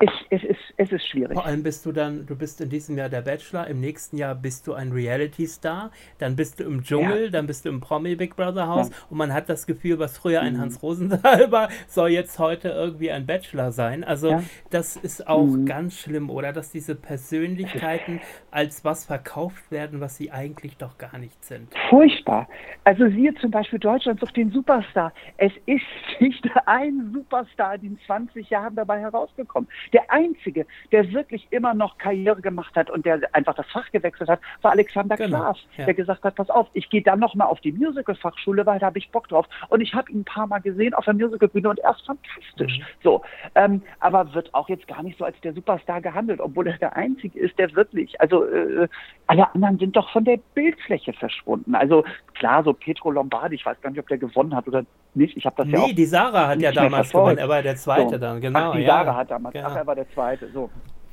[0.00, 1.34] es, es, ist, es ist schwierig.
[1.34, 4.36] Vor allem bist du dann, du bist in diesem Jahr der Bachelor, im nächsten Jahr
[4.36, 7.30] bist du ein Reality-Star, dann bist du im Dschungel, ja.
[7.30, 8.96] dann bist du im Promi Big Brother Haus ja.
[9.10, 10.60] und man hat das Gefühl, was früher ein mhm.
[10.60, 14.04] Hans Rosenthal war, soll jetzt heute irgendwie ein Bachelor sein.
[14.04, 14.42] Also ja.
[14.70, 15.66] das ist auch mhm.
[15.66, 16.52] ganz schlimm, oder?
[16.52, 18.20] Dass diese Persönlichkeiten
[18.52, 21.74] als was verkauft werden, was sie eigentlich doch gar nicht sind.
[21.90, 22.48] Furchtbar.
[22.84, 25.12] Also siehe zum Beispiel Deutschland sucht den Superstar.
[25.38, 25.82] Es ist
[26.20, 29.68] nicht ein Superstar in 20 Jahren dabei herausgekommen.
[29.92, 34.28] Der Einzige, der wirklich immer noch Karriere gemacht hat und der einfach das Fach gewechselt
[34.28, 35.84] hat, war Alexander genau, Klaas, ja.
[35.84, 38.98] der gesagt hat, pass auf, ich gehe dann nochmal auf die Musical-Fachschule, weil da habe
[38.98, 39.46] ich Bock drauf.
[39.68, 42.78] Und ich habe ihn ein paar Mal gesehen auf der Musical-Bühne und er ist fantastisch.
[42.78, 42.84] Mhm.
[43.02, 43.22] So,
[43.54, 46.96] ähm, aber wird auch jetzt gar nicht so als der Superstar gehandelt, obwohl er der
[46.96, 48.88] Einzige ist, der wirklich, also äh,
[49.26, 51.74] alle anderen sind doch von der Bildfläche verschwunden.
[51.74, 54.84] Also klar, so Petro Lombardi, ich weiß gar nicht, ob der gewonnen hat oder
[55.14, 55.36] nicht.
[55.36, 55.86] Ich habe das nee, ja auch.
[55.86, 58.18] Nee, die Sarah hat ja damals gewonnen, er war der Zweite so.
[58.18, 58.70] dann, genau.
[58.70, 58.88] Ach, die ja.
[58.88, 59.68] Sarah hat damals, genau.
[59.78, 60.70] Er war der Zweite, so.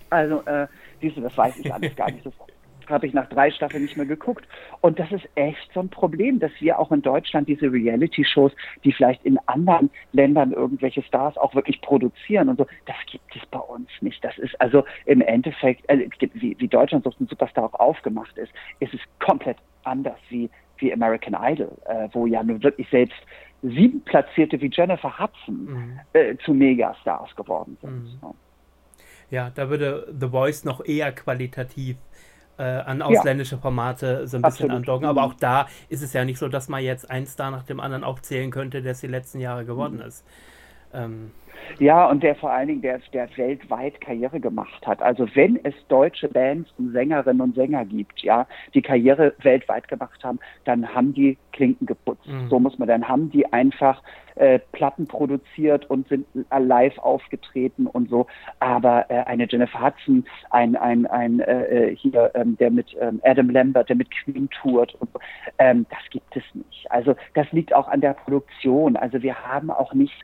[0.10, 0.68] Also, äh,
[1.02, 2.32] siehst du, das weiß ich alles gar nicht so
[2.90, 4.46] habe ich nach drei Staffeln nicht mehr geguckt.
[4.82, 8.52] Und das ist echt so ein Problem, dass wir auch in Deutschland diese Reality-Shows,
[8.84, 13.46] die vielleicht in anderen Ländern irgendwelche Stars auch wirklich produzieren und so, das gibt es
[13.48, 14.24] bei uns nicht.
[14.24, 16.04] Das ist also im Endeffekt, also,
[16.34, 20.94] wie, wie Deutschland so ein Superstar auch aufgemacht ist, ist es komplett anders wie, wie
[20.94, 23.18] American Idol, äh, wo ja nun wirklich selbst
[23.62, 26.00] sieben Platzierte wie Jennifer Hudson mhm.
[26.14, 28.22] äh, zu Megastars geworden sind.
[28.22, 28.36] Mhm.
[29.32, 31.98] Ja, da würde The Voice noch eher qualitativ
[32.58, 34.72] äh, an ausländische Formate so ein bisschen Absolut.
[34.72, 35.06] andocken.
[35.08, 37.80] Aber auch da ist es ja nicht so, dass man jetzt ein Star nach dem
[37.80, 40.24] anderen aufzählen könnte, der es die letzten Jahre geworden ist.
[40.96, 41.32] Ähm,
[41.80, 45.02] ja, und der vor allen Dingen, der, der weltweit Karriere gemacht hat.
[45.02, 50.24] Also wenn es deutsche Bands und Sängerinnen und Sänger gibt, ja, die Karriere weltweit gemacht
[50.24, 52.28] haben, dann haben die Klinken geputzt.
[52.28, 52.50] Mhm.
[52.50, 54.02] So muss man, dann haben die einfach
[54.36, 56.26] äh, Platten produziert und sind
[56.58, 58.28] live aufgetreten und so.
[58.60, 63.22] Aber äh, eine Jennifer Hudson, ein, ein, ein äh, äh hier, ähm, der mit ähm,
[63.24, 65.20] Adam Lambert, der mit Queen tourt und so,
[65.58, 66.92] ähm, das gibt es nicht.
[66.92, 68.96] Also das liegt auch an der Produktion.
[68.98, 70.16] Also wir haben auch nicht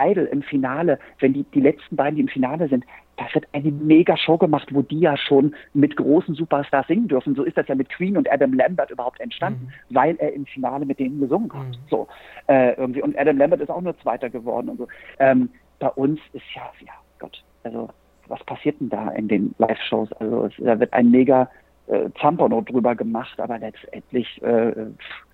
[0.00, 2.84] Idol im Finale, wenn die, die letzten beiden, die im Finale sind,
[3.16, 7.34] da wird eine mega Show gemacht, wo die ja schon mit großen Superstars singen dürfen.
[7.34, 9.94] So ist das ja mit Queen und Adam Lambert überhaupt entstanden, mhm.
[9.94, 11.66] weil er im Finale mit denen gesungen hat.
[11.66, 11.88] Mhm.
[11.90, 12.08] So,
[12.48, 13.02] äh, irgendwie.
[13.02, 14.88] Und Adam Lambert ist auch nur Zweiter geworden und so.
[15.18, 17.90] Ähm, bei uns ist ja, ja, Gott, also
[18.28, 20.12] was passiert denn da in den Live-Shows?
[20.14, 21.50] Also es, da wird ein mega
[21.86, 24.72] äh, Zampano drüber gemacht, aber letztendlich äh,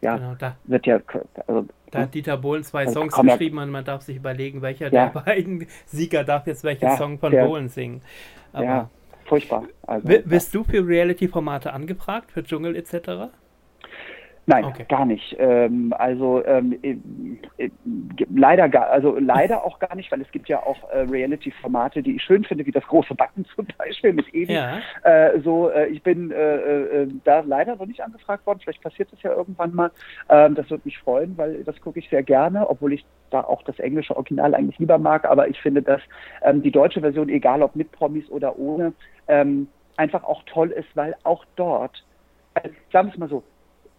[0.00, 1.00] ja, genau, da, wird ja.
[1.46, 4.92] Also, da hat Dieter Bohlen zwei also, Songs geschrieben und man darf sich überlegen, welcher
[4.92, 5.08] ja.
[5.08, 8.00] der beiden Sieger darf jetzt welchen ja, Song von der, Bohlen singen.
[8.52, 8.90] Aber ja,
[9.24, 9.64] furchtbar.
[9.86, 13.30] Also, bist du für Reality-Formate angefragt, für Dschungel etc.?
[14.48, 14.86] Nein, okay.
[14.88, 15.34] gar nicht.
[15.40, 16.96] Ähm, also ähm, äh,
[17.58, 17.70] äh,
[18.32, 22.14] leider gar, also leider auch gar nicht, weil es gibt ja auch äh, Reality-Formate, die
[22.14, 24.52] ich schön finde, wie das große Backen zum Beispiel mit Evi.
[24.52, 24.78] Ja.
[25.02, 28.60] Äh, so, äh, ich bin äh, da leider noch nicht angefragt worden.
[28.62, 29.90] Vielleicht passiert das ja irgendwann mal.
[30.28, 33.62] Ähm, das würde mich freuen, weil das gucke ich sehr gerne, obwohl ich da auch
[33.64, 35.24] das englische Original eigentlich lieber mag.
[35.24, 36.00] Aber ich finde, dass
[36.42, 38.92] ähm, die deutsche Version, egal ob mit Promis oder ohne,
[39.26, 39.66] ähm,
[39.96, 42.04] einfach auch toll ist, weil auch dort,
[42.54, 43.42] also, sagen wir es mal so,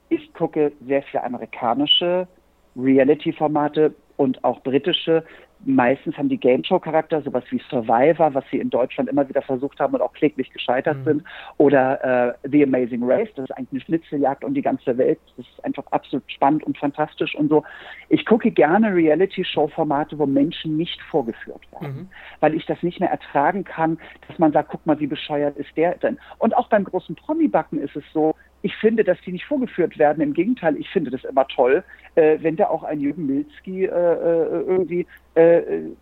[0.10, 2.28] ich gucke sehr viele amerikanische
[2.76, 5.24] Reality-Formate und auch britische.
[5.66, 9.80] Meistens haben die Game Show-Charakter, sowas wie Survivor, was sie in Deutschland immer wieder versucht
[9.80, 11.04] haben und auch kläglich gescheitert mhm.
[11.04, 11.24] sind.
[11.58, 15.20] Oder äh, The Amazing Race, das ist eigentlich eine Schnitzeljagd um die ganze Welt.
[15.36, 17.64] Das ist einfach absolut spannend und fantastisch und so.
[18.10, 22.10] Ich gucke gerne Reality-Show-Formate, wo Menschen nicht vorgeführt werden, mhm.
[22.40, 23.98] weil ich das nicht mehr ertragen kann,
[24.28, 26.20] dass man sagt, guck mal, wie bescheuert ist der denn.
[26.38, 30.22] Und auch beim großen Promi-Backen ist es so, ich finde, dass die nicht vorgeführt werden.
[30.22, 31.84] Im Gegenteil, ich finde das immer toll,
[32.16, 35.06] äh, wenn da auch ein Jürgen Milzki äh, äh irgendwie
[35.36, 35.96] äh, äh,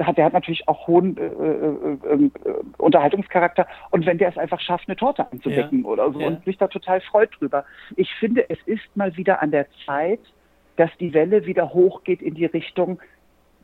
[0.00, 2.30] hat, der hat natürlich auch hohen äh,
[2.78, 5.88] Unterhaltungscharakter und wenn der es einfach schafft, eine Torte anzudecken ja.
[5.88, 6.28] oder so ja.
[6.28, 7.64] und sich da total freut drüber.
[7.96, 10.20] Ich finde, es ist mal wieder an der Zeit,
[10.76, 12.98] dass die Welle wieder hochgeht in die Richtung,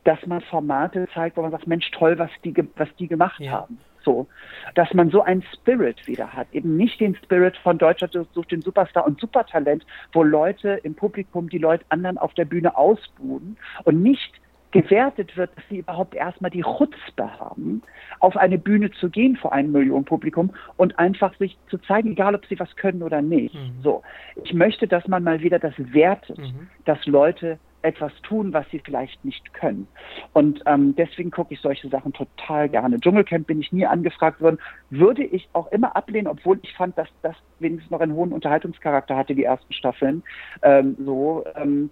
[0.03, 3.51] dass man Formate zeigt, wo man sagt, Mensch, toll, was die, was die gemacht ja.
[3.51, 3.79] haben.
[4.03, 4.27] So,
[4.75, 6.47] dass man so einen Spirit wieder hat.
[6.51, 11.49] Eben nicht den Spirit von Deutschland sucht den Superstar und Supertalent, wo Leute im Publikum
[11.49, 14.41] die Leute anderen auf der Bühne ausbuhen und nicht
[14.71, 17.81] gewertet wird, dass sie überhaupt erstmal die Chutzpe haben,
[18.19, 22.35] auf eine Bühne zu gehen vor einem Millionen Publikum und einfach sich zu zeigen, egal
[22.35, 23.53] ob sie was können oder nicht.
[23.53, 23.81] Mhm.
[23.83, 24.01] So,
[24.43, 26.69] ich möchte, dass man mal wieder das wertet, mhm.
[26.85, 29.87] dass Leute etwas tun, was sie vielleicht nicht können.
[30.33, 32.99] Und ähm, deswegen gucke ich solche Sachen total gerne.
[32.99, 34.59] Dschungelcamp bin ich nie angefragt worden,
[34.89, 39.15] würde ich auch immer ablehnen, obwohl ich fand, dass das wenigstens noch einen hohen Unterhaltungscharakter
[39.15, 40.23] hatte, die ersten Staffeln.
[40.61, 41.89] Ähm, so, ähm,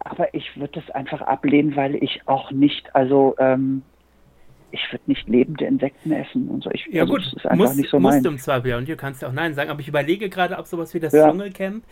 [0.00, 3.82] aber ich würde das einfach ablehnen, weil ich auch nicht, also ähm,
[4.70, 6.70] ich würde nicht lebende Insekten essen und so.
[6.70, 8.78] Ich, ja also, gut, das ist einfach muss, nicht so musst du im Zweifel, ja,
[8.78, 11.12] und du kannst ja auch Nein sagen, aber ich überlege gerade, ob sowas wie das
[11.12, 11.28] ja.
[11.28, 11.84] Dschungelcamp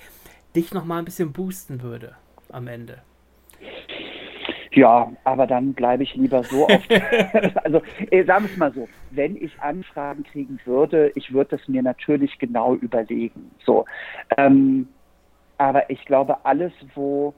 [0.55, 2.17] dich nochmal ein bisschen boosten würde
[2.51, 3.03] am Ende.
[4.73, 6.83] Ja, aber dann bleibe ich lieber so auf.
[7.65, 7.81] also,
[8.11, 11.83] äh, sagen wir es mal so, wenn ich Anfragen kriegen würde, ich würde das mir
[11.83, 13.53] natürlich genau überlegen.
[13.65, 13.87] So.
[14.37, 14.89] Ähm,
[15.57, 17.35] aber ich glaube, alles, wo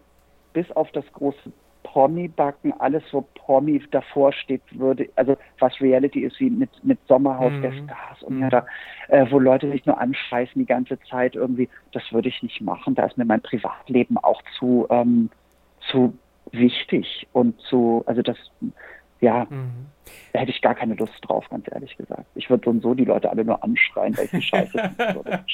[0.53, 1.53] bis auf das große
[1.83, 7.53] Promi-Backen, alles, wo Promi davor steht, würde, also was Reality ist, wie mit, mit Sommerhaus
[7.53, 7.63] Mhm.
[7.63, 8.43] der Stars und Mhm.
[8.43, 8.67] ja, da,
[9.09, 12.95] äh, wo Leute sich nur anscheißen die ganze Zeit irgendwie, das würde ich nicht machen.
[12.95, 15.31] Da ist mir mein Privatleben auch zu, ähm,
[15.91, 16.19] zu
[16.53, 18.37] wichtig und zu, also das,
[19.21, 19.87] ja, Mhm.
[20.33, 22.27] Da hätte ich gar keine Lust drauf, ganz ehrlich gesagt.
[22.35, 24.73] Ich würde so und so die Leute alle nur anschreien, weil ich die Scheiße
[25.15, 25.45] würde.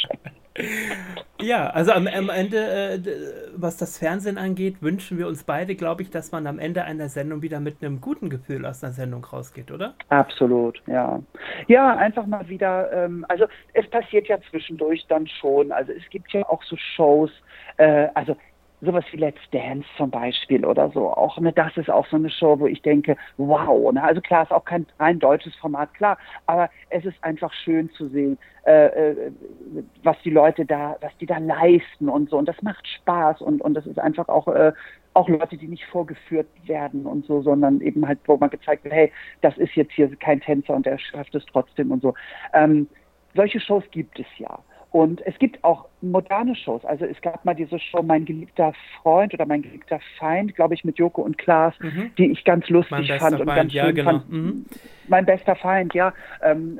[1.40, 3.00] Ja, also am, am Ende, äh,
[3.56, 7.08] was das Fernsehen angeht, wünschen wir uns beide, glaube ich, dass man am Ende einer
[7.08, 9.94] Sendung wieder mit einem guten Gefühl aus einer Sendung rausgeht, oder?
[10.10, 11.20] Absolut, ja.
[11.66, 15.72] Ja, einfach mal wieder, ähm, also es passiert ja zwischendurch dann schon.
[15.72, 17.30] Also es gibt ja auch so Shows,
[17.76, 18.36] äh, also
[18.84, 21.38] sowas wie Let's Dance zum Beispiel oder so auch.
[21.38, 23.92] Ne, das ist auch so eine Show, wo ich denke, wow.
[23.92, 27.90] Ne, also klar, ist auch kein rein deutsches Format, klar, aber es ist einfach schön
[27.90, 29.32] zu sehen, äh, äh,
[30.02, 32.38] was die Leute da, was die da leisten und so.
[32.38, 34.72] Und das macht Spaß und und das ist einfach auch äh,
[35.14, 38.94] auch Leute, die nicht vorgeführt werden und so, sondern eben halt, wo man gezeigt wird,
[38.94, 39.12] hey,
[39.42, 42.14] das ist jetzt hier kein Tänzer und der schafft es trotzdem und so.
[42.52, 42.88] Ähm,
[43.34, 44.58] solche Shows gibt es ja.
[44.94, 46.84] Und es gibt auch moderne Shows.
[46.84, 48.72] Also es gab mal diese Show Mein geliebter
[49.02, 52.12] Freund oder Mein geliebter Feind, glaube ich, mit Joko und Klaas, Mhm.
[52.16, 54.10] die ich ganz lustig fand und Feind, ganz ja, schön genau.
[54.12, 54.30] fand.
[54.30, 54.66] Mhm.
[55.08, 56.12] Mein bester Feind, ja.
[56.44, 56.78] Ähm,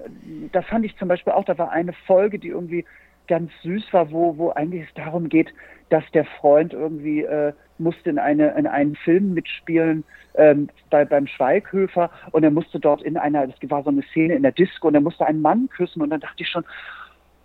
[0.53, 2.85] das fand ich zum Beispiel auch, da war eine Folge, die irgendwie
[3.27, 5.53] ganz süß war, wo, wo eigentlich es darum geht,
[5.89, 10.05] dass der Freund irgendwie äh, musste in, eine, in einen Film mitspielen
[10.37, 14.35] ähm, bei, beim Schweighöfer und er musste dort in einer, das war so eine Szene
[14.35, 16.65] in der Disco und er musste einen Mann küssen und dann dachte ich schon,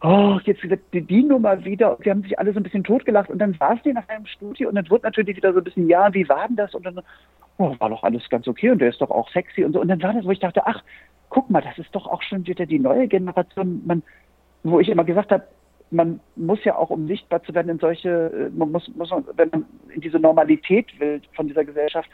[0.02, 0.62] oh, jetzt
[0.94, 1.98] die, die Nummer wieder.
[1.98, 4.26] Und sie haben sich alle so ein bisschen totgelacht und dann saßen die nach einem
[4.26, 6.74] Studio und dann wurde natürlich wieder so ein bisschen, ja, wie war denn das?
[6.74, 7.02] Und dann,
[7.58, 9.82] oh, war doch alles ganz okay und der ist doch auch sexy und so.
[9.82, 10.82] Und dann war das, wo ich dachte, ach,
[11.30, 14.04] guck mal, das ist doch auch schon wieder die neue Generation, man,
[14.64, 15.44] wo ich immer gesagt habe,
[15.92, 19.50] man muss ja auch, um sichtbar zu werden in solche, äh, man muss, muss wenn
[19.50, 22.10] man in diese Normalität will von dieser Gesellschaft,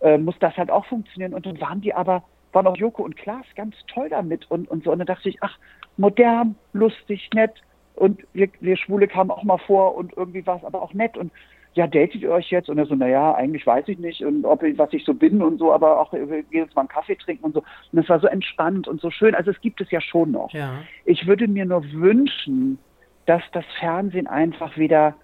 [0.00, 1.34] äh, muss das halt auch funktionieren.
[1.34, 2.22] Und dann waren die aber,
[2.52, 4.92] waren auch Joko und Klaas ganz toll damit und, und so.
[4.92, 5.58] Und dann dachte ich, ach,
[5.96, 7.52] modern, lustig, nett.
[7.94, 11.16] Und wir, wir Schwule kamen auch mal vor und irgendwie war es aber auch nett.
[11.16, 11.32] Und
[11.76, 12.68] ja, datet ihr euch jetzt?
[12.68, 15.42] Und er so, naja, eigentlich weiß ich nicht und ob ich, was ich so bin
[15.42, 17.62] und so, aber auch wir gehen jetzt mal einen Kaffee trinken und so.
[17.92, 19.34] Und es war so entspannt und so schön.
[19.34, 20.52] Also es gibt es ja schon noch.
[20.52, 20.82] Ja.
[21.04, 22.78] Ich würde mir nur wünschen,
[23.26, 25.14] dass das Fernsehen einfach wieder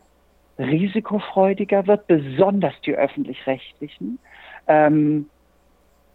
[0.59, 4.19] risikofreudiger wird, besonders die öffentlich-rechtlichen,
[4.67, 5.29] ähm,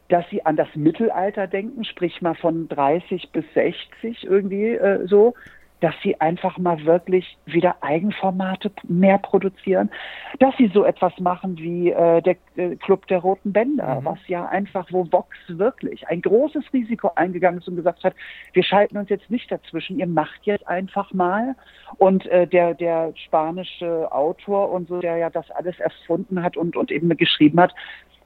[0.10, 5.34] dass sie an das Mittelalter denken, sprich mal von 30 bis 60 irgendwie äh, so,
[5.80, 9.92] dass sie einfach mal wirklich wieder Eigenformate mehr produzieren,
[10.40, 14.06] dass sie so etwas machen wie äh, der äh, Club der Roten Bänder, Mhm.
[14.06, 18.16] was ja einfach, wo Vox wirklich ein großes Risiko eingegangen ist und gesagt hat,
[18.54, 21.56] wir schalten uns jetzt nicht dazwischen, ihr macht jetzt einfach mal.
[21.98, 26.76] Und äh, der, der spanische Autor und so, der ja das alles erfunden hat und,
[26.76, 27.74] und eben geschrieben hat,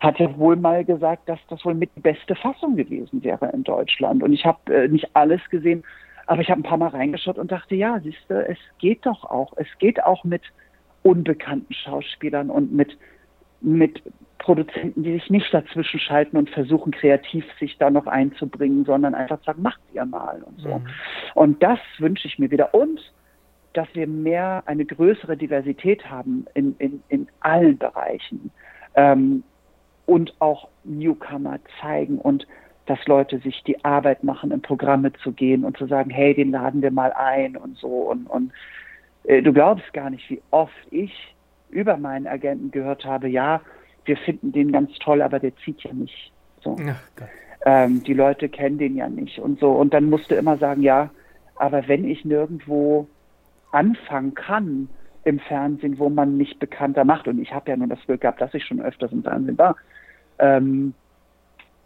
[0.01, 4.23] hatte wohl mal gesagt, dass das wohl mit die beste Fassung gewesen wäre in Deutschland.
[4.23, 5.83] Und ich habe äh, nicht alles gesehen,
[6.25, 9.23] aber ich habe ein paar Mal reingeschaut und dachte, ja, siehst du, es geht doch
[9.23, 9.53] auch.
[9.57, 10.41] Es geht auch mit
[11.03, 12.97] unbekannten Schauspielern und mit,
[13.61, 14.01] mit
[14.39, 19.43] Produzenten, die sich nicht dazwischen schalten und versuchen, kreativ sich da noch einzubringen, sondern einfach
[19.43, 20.79] sagen, macht ihr mal und so.
[20.79, 20.87] Mhm.
[21.35, 22.73] Und das wünsche ich mir wieder.
[22.73, 22.99] Und
[23.73, 28.51] dass wir mehr, eine größere Diversität haben in, in, in allen Bereichen.
[28.95, 29.43] Ähm,
[30.05, 32.47] und auch Newcomer zeigen und
[32.85, 36.51] dass Leute sich die Arbeit machen, in Programme zu gehen und zu sagen, hey, den
[36.51, 37.87] laden wir mal ein und so.
[37.87, 38.51] Und, und
[39.23, 41.35] äh, du glaubst gar nicht, wie oft ich
[41.69, 43.61] über meinen Agenten gehört habe, ja,
[44.05, 46.31] wir finden den ganz toll, aber der zieht ja nicht.
[46.61, 46.75] So.
[47.65, 49.71] Ähm, die Leute kennen den ja nicht und so.
[49.71, 51.11] Und dann musste immer sagen, ja,
[51.55, 53.07] aber wenn ich nirgendwo
[53.71, 54.89] anfangen kann
[55.23, 58.41] im Fernsehen, wo man mich bekannter macht, und ich habe ja nun das Glück gehabt,
[58.41, 59.75] dass ich schon öfters im Fernsehen war,
[60.39, 60.93] ähm,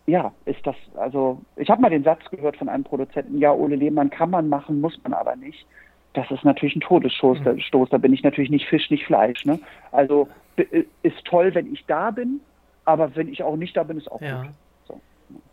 [0.08, 3.76] ja, ist das, also ich habe mal den Satz gehört von einem Produzenten, ja, Ole
[3.76, 5.66] Lehmann kann man machen, muss man aber nicht.
[6.14, 7.60] Das ist natürlich ein Todesstoß, Mhm.
[7.60, 9.44] Stoß, da bin ich natürlich nicht Fisch, nicht Fleisch.
[9.46, 9.60] Ne?
[9.92, 12.40] Also b- ist toll, wenn ich da bin,
[12.86, 14.44] aber wenn ich auch nicht da bin, ist auch Ja.
[14.44, 14.52] gut.
[14.88, 15.02] So.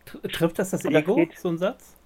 [0.05, 1.97] Tr- Trifft das das das Ego, geht- so ein Satz?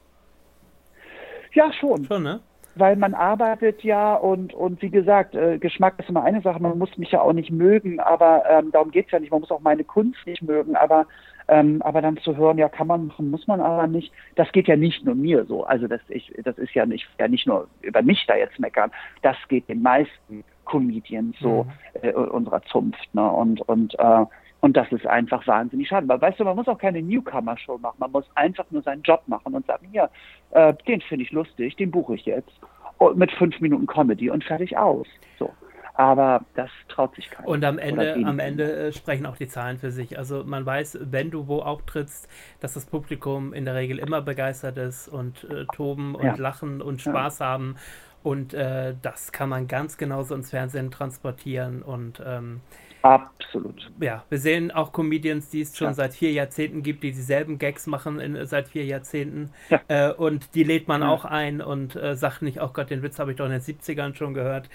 [1.53, 2.05] Ja, schon.
[2.05, 2.39] Schon, ne?
[2.79, 6.77] Weil man arbeitet ja und, und wie gesagt, äh, Geschmack ist immer eine Sache, man
[6.77, 9.61] muss mich ja auch nicht mögen, aber ähm, darum geht's ja nicht, man muss auch
[9.61, 11.05] meine Kunst nicht mögen, aber,
[11.47, 14.67] ähm, aber dann zu hören, ja, kann man machen, muss man aber nicht, das geht
[14.67, 17.67] ja nicht nur mir so, also das, ich, das ist ja nicht, ja nicht nur
[17.81, 21.65] über mich da jetzt meckern, das geht den meisten Comedians so
[22.01, 24.25] äh, unserer Zunft, ne, und, und, äh,
[24.61, 26.07] und das ist einfach wahnsinnig schade.
[26.07, 27.97] Weil, weißt du, man muss auch keine Newcomer-Show machen.
[27.99, 30.09] Man muss einfach nur seinen Job machen und sagen, hier,
[30.51, 32.51] äh, den finde ich lustig, den buche ich jetzt.
[32.97, 35.07] Und mit fünf Minuten Comedy und fertig aus.
[35.37, 35.51] So.
[35.97, 37.47] aber das traut sich keiner.
[37.47, 40.17] Und am Ende, am Ende äh, sprechen auch die Zahlen für sich.
[40.17, 42.29] Also man weiß, wenn du wo auftrittst,
[42.59, 46.35] dass das Publikum in der Regel immer begeistert ist und äh, toben und ja.
[46.35, 47.47] lachen und Spaß ja.
[47.47, 47.75] haben.
[48.21, 51.81] Und äh, das kann man ganz genauso ins Fernsehen transportieren.
[51.81, 52.61] Und ähm,
[53.01, 53.89] Absolut.
[53.99, 55.93] Ja, wir sehen auch Comedians, die es schon ja.
[55.93, 59.51] seit vier Jahrzehnten gibt, die dieselben Gags machen in, seit vier Jahrzehnten.
[59.69, 59.81] Ja.
[59.87, 61.09] Äh, und die lädt man ja.
[61.09, 63.61] auch ein und äh, sagt nicht, oh Gott, den Witz habe ich doch in den
[63.61, 64.69] 70ern schon gehört.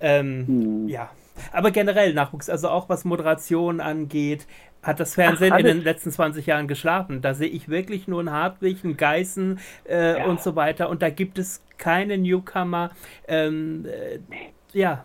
[0.00, 0.88] Ähm, hm.
[0.88, 1.10] Ja.
[1.52, 4.46] Aber generell Nachwuchs, also auch was Moderation angeht,
[4.82, 7.22] hat das Fernsehen Ach, in den letzten 20 Jahren geschlafen.
[7.22, 9.58] Da sehe ich wirklich nur einen Hartwig, einen Geißen
[9.88, 10.26] äh, ja.
[10.26, 10.88] und so weiter.
[10.90, 12.90] Und da gibt es keine Newcomer.
[13.26, 14.20] Ähm, äh,
[14.72, 15.04] ja,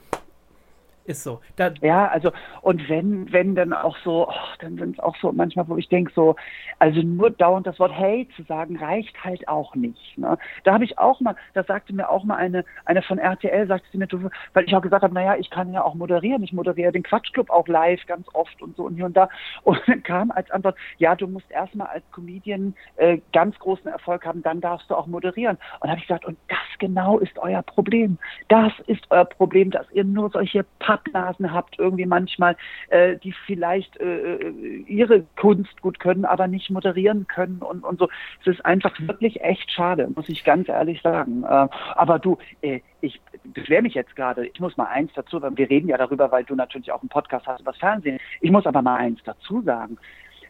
[1.09, 1.41] ist so.
[1.55, 2.31] Da ja, also
[2.61, 5.89] und wenn, wenn dann auch so, oh, dann sind es auch so manchmal, wo ich
[5.89, 6.35] denke so,
[6.77, 10.17] also nur dauernd das Wort Hey zu sagen, reicht halt auch nicht.
[10.17, 10.37] Ne?
[10.63, 13.87] Da habe ich auch mal, da sagte mir auch mal eine, eine von RTL, sagte
[13.91, 14.07] sie mir,
[14.53, 17.49] weil ich auch gesagt habe, naja, ich kann ja auch moderieren, ich moderiere den Quatschclub
[17.49, 19.29] auch live ganz oft und so und hier und da.
[19.63, 24.25] Und dann kam als Antwort, ja, du musst erstmal als Comedian äh, ganz großen Erfolg
[24.25, 25.57] haben, dann darfst du auch moderieren.
[25.79, 28.19] Und da habe ich gesagt, und das genau ist euer Problem.
[28.47, 32.55] Das ist euer Problem, dass ihr nur solche Papp Pappnasen habt, irgendwie manchmal,
[32.89, 37.99] äh, die vielleicht äh, äh, ihre Kunst gut können, aber nicht moderieren können und, und
[37.99, 38.09] so.
[38.41, 41.43] Es ist einfach wirklich echt schade, muss ich ganz ehrlich sagen.
[41.43, 45.55] Äh, aber du, äh, ich beschwere mich jetzt gerade, ich muss mal eins dazu, weil
[45.55, 48.19] wir reden ja darüber, weil du natürlich auch einen Podcast hast über das Fernsehen.
[48.41, 49.97] Ich muss aber mal eins dazu sagen.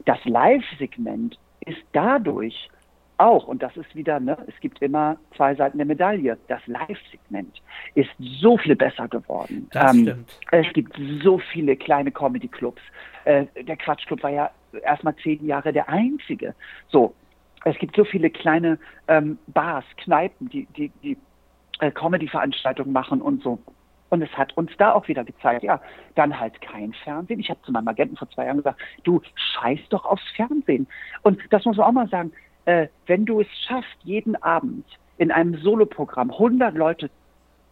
[0.05, 2.69] Das Live-Segment ist dadurch
[3.19, 6.37] auch, und das ist wieder, ne, es gibt immer zwei Seiten der Medaille.
[6.47, 7.61] Das Live-Segment
[7.95, 9.67] ist so viel besser geworden.
[9.71, 10.39] Das ähm, stimmt.
[10.51, 12.81] Es gibt so viele kleine Comedy-Clubs.
[13.25, 14.51] Äh, der Quatschclub war ja
[14.83, 16.55] erstmal zehn Jahre der einzige.
[16.89, 17.13] So,
[17.65, 21.17] es gibt so viele kleine ähm, Bars, Kneipen, die, die, die
[21.79, 23.59] äh, Comedy-Veranstaltungen machen und so.
[24.09, 25.79] Und es hat uns da auch wieder gezeigt, ja,
[26.15, 27.39] dann halt kein Fernsehen.
[27.39, 30.87] Ich habe zu meinem Agenten vor zwei Jahren gesagt, du scheiß doch aufs Fernsehen.
[31.21, 32.31] Und das muss man auch mal sagen,
[32.65, 34.85] äh, wenn du es schaffst, jeden Abend
[35.17, 37.09] in einem Soloprogramm 100 Leute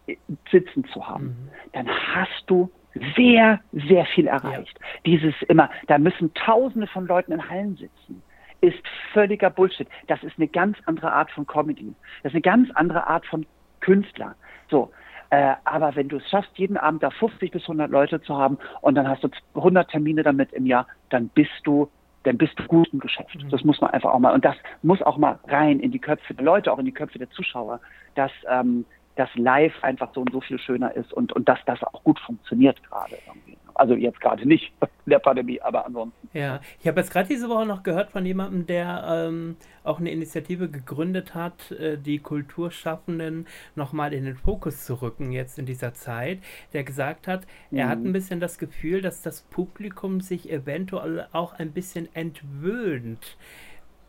[0.06, 0.16] äh,
[0.50, 1.48] sitzen zu haben, mhm.
[1.72, 2.70] dann hast du
[3.16, 4.78] sehr, sehr viel erreicht.
[4.78, 4.86] Ja.
[5.06, 8.22] Dieses immer, da müssen Tausende von Leuten in Hallen sitzen,
[8.60, 8.82] ist
[9.12, 9.88] völliger Bullshit.
[10.08, 11.94] Das ist eine ganz andere Art von Comedy.
[12.22, 13.46] Das ist eine ganz andere Art von
[13.80, 14.34] Künstler.
[14.70, 14.90] So.
[15.30, 18.58] Äh, aber wenn du es schaffst, jeden Abend da 50 bis 100 Leute zu haben
[18.80, 21.88] und dann hast du 100 Termine damit im Jahr, dann bist du
[22.24, 23.36] dann bist du gut im Geschäft.
[23.36, 23.50] Mhm.
[23.50, 26.34] Das muss man einfach auch mal, und das muss auch mal rein in die Köpfe
[26.34, 27.80] der Leute, auch in die Köpfe der Zuschauer,
[28.14, 28.84] dass ähm,
[29.16, 32.18] das Live einfach so und so viel schöner ist und, und dass das auch gut
[32.20, 33.56] funktioniert gerade irgendwie.
[33.74, 36.27] Also jetzt gerade nicht in der Pandemie, aber ansonsten.
[36.38, 40.12] Ja, ich habe jetzt gerade diese Woche noch gehört von jemandem, der ähm, auch eine
[40.12, 45.94] Initiative gegründet hat, äh, die Kulturschaffenden nochmal in den Fokus zu rücken jetzt in dieser
[45.94, 46.38] Zeit,
[46.74, 47.78] der gesagt hat, mhm.
[47.78, 48.06] er hat mhm.
[48.06, 53.36] ein bisschen das Gefühl, dass das Publikum sich eventuell auch ein bisschen entwöhnt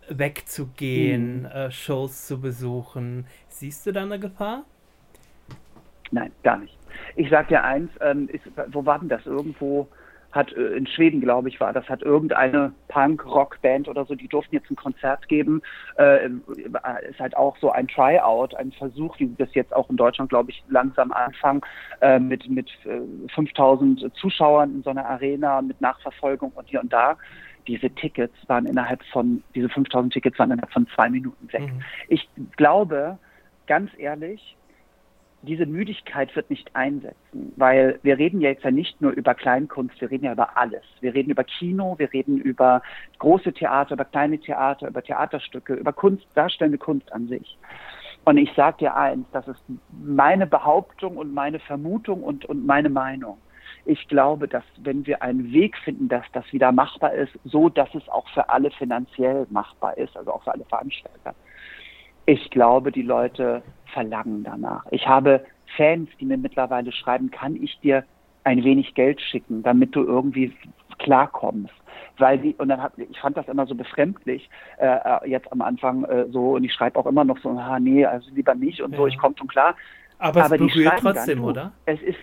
[0.07, 1.45] wegzugehen, mhm.
[1.47, 3.25] äh, Shows zu besuchen.
[3.47, 4.65] Siehst du da eine Gefahr?
[6.11, 6.77] Nein, gar nicht.
[7.15, 9.25] Ich sag dir eins, ähm, ist, wo war denn das?
[9.25, 9.87] Irgendwo
[10.31, 14.55] hat äh, in Schweden, glaube ich, war das, hat irgendeine Punk-Rock-Band oder so, die durften
[14.55, 15.61] jetzt ein Konzert geben.
[15.97, 16.29] Äh,
[17.09, 20.51] ist halt auch so ein Tryout, ein Versuch, wie das jetzt auch in Deutschland, glaube
[20.51, 21.61] ich, langsam anfangen,
[22.01, 23.01] äh, mit, mit äh,
[23.33, 27.17] 5000 Zuschauern in so einer Arena, mit Nachverfolgung und hier und da.
[27.67, 31.61] Diese Tickets waren innerhalb von, diese 5000 Tickets waren innerhalb von zwei Minuten weg.
[31.61, 31.81] Mhm.
[32.07, 33.17] Ich glaube,
[33.67, 34.57] ganz ehrlich,
[35.41, 39.99] diese Müdigkeit wird nicht einsetzen, weil wir reden ja jetzt ja nicht nur über Kleinkunst,
[40.01, 40.83] wir reden ja über alles.
[40.99, 42.81] Wir reden über Kino, wir reden über
[43.19, 47.57] große Theater, über kleine Theater, über Theaterstücke, über Kunst, darstellende Kunst an sich.
[48.25, 49.63] Und ich sage dir eins, das ist
[50.03, 53.37] meine Behauptung und meine Vermutung und, und meine Meinung.
[53.85, 57.93] Ich glaube, dass wenn wir einen Weg finden, dass das wieder machbar ist, so dass
[57.95, 61.33] es auch für alle finanziell machbar ist, also auch für alle Veranstalter,
[62.25, 63.63] ich glaube, die Leute
[63.93, 64.85] verlangen danach.
[64.91, 65.45] Ich habe
[65.77, 68.03] Fans, die mir mittlerweile schreiben, kann ich dir
[68.43, 70.53] ein wenig Geld schicken, damit du irgendwie
[70.97, 71.73] klarkommst.
[72.17, 75.61] Weil die, und dann hat, ich fand das immer so befremdlich, äh, äh jetzt am
[75.61, 78.81] Anfang äh, so, und ich schreibe auch immer noch so, ah, nee, also lieber nicht
[78.81, 78.97] und ja.
[78.97, 79.75] so, ich komme schon klar.
[80.17, 81.71] Aber, Aber es berührt trotzdem, dann, oder?
[81.85, 82.19] Es ist,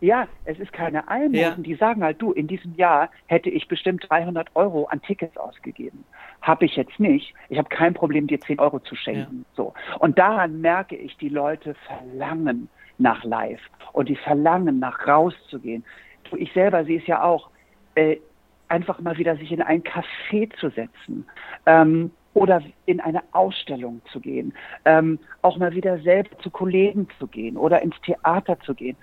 [0.00, 1.34] ja, es ist keine Almosen.
[1.34, 1.54] Ja.
[1.56, 6.04] Die sagen halt, du, in diesem Jahr hätte ich bestimmt 300 Euro an Tickets ausgegeben.
[6.40, 7.34] Habe ich jetzt nicht.
[7.48, 9.38] Ich habe kein Problem, dir 10 Euro zu schenken.
[9.38, 9.54] Ja.
[9.56, 9.74] So.
[9.98, 12.68] Und daran merke ich, die Leute verlangen
[12.98, 13.60] nach live
[13.92, 15.84] und die verlangen nach rauszugehen.
[16.30, 17.50] Du, ich selber sehe es ja auch,
[17.94, 18.18] äh,
[18.68, 21.26] einfach mal wieder sich in ein Café zu setzen.
[21.66, 24.52] Ähm, oder in eine Ausstellung zu gehen,
[24.84, 28.96] ähm, auch mal wieder selbst zu Kollegen zu gehen oder ins Theater zu gehen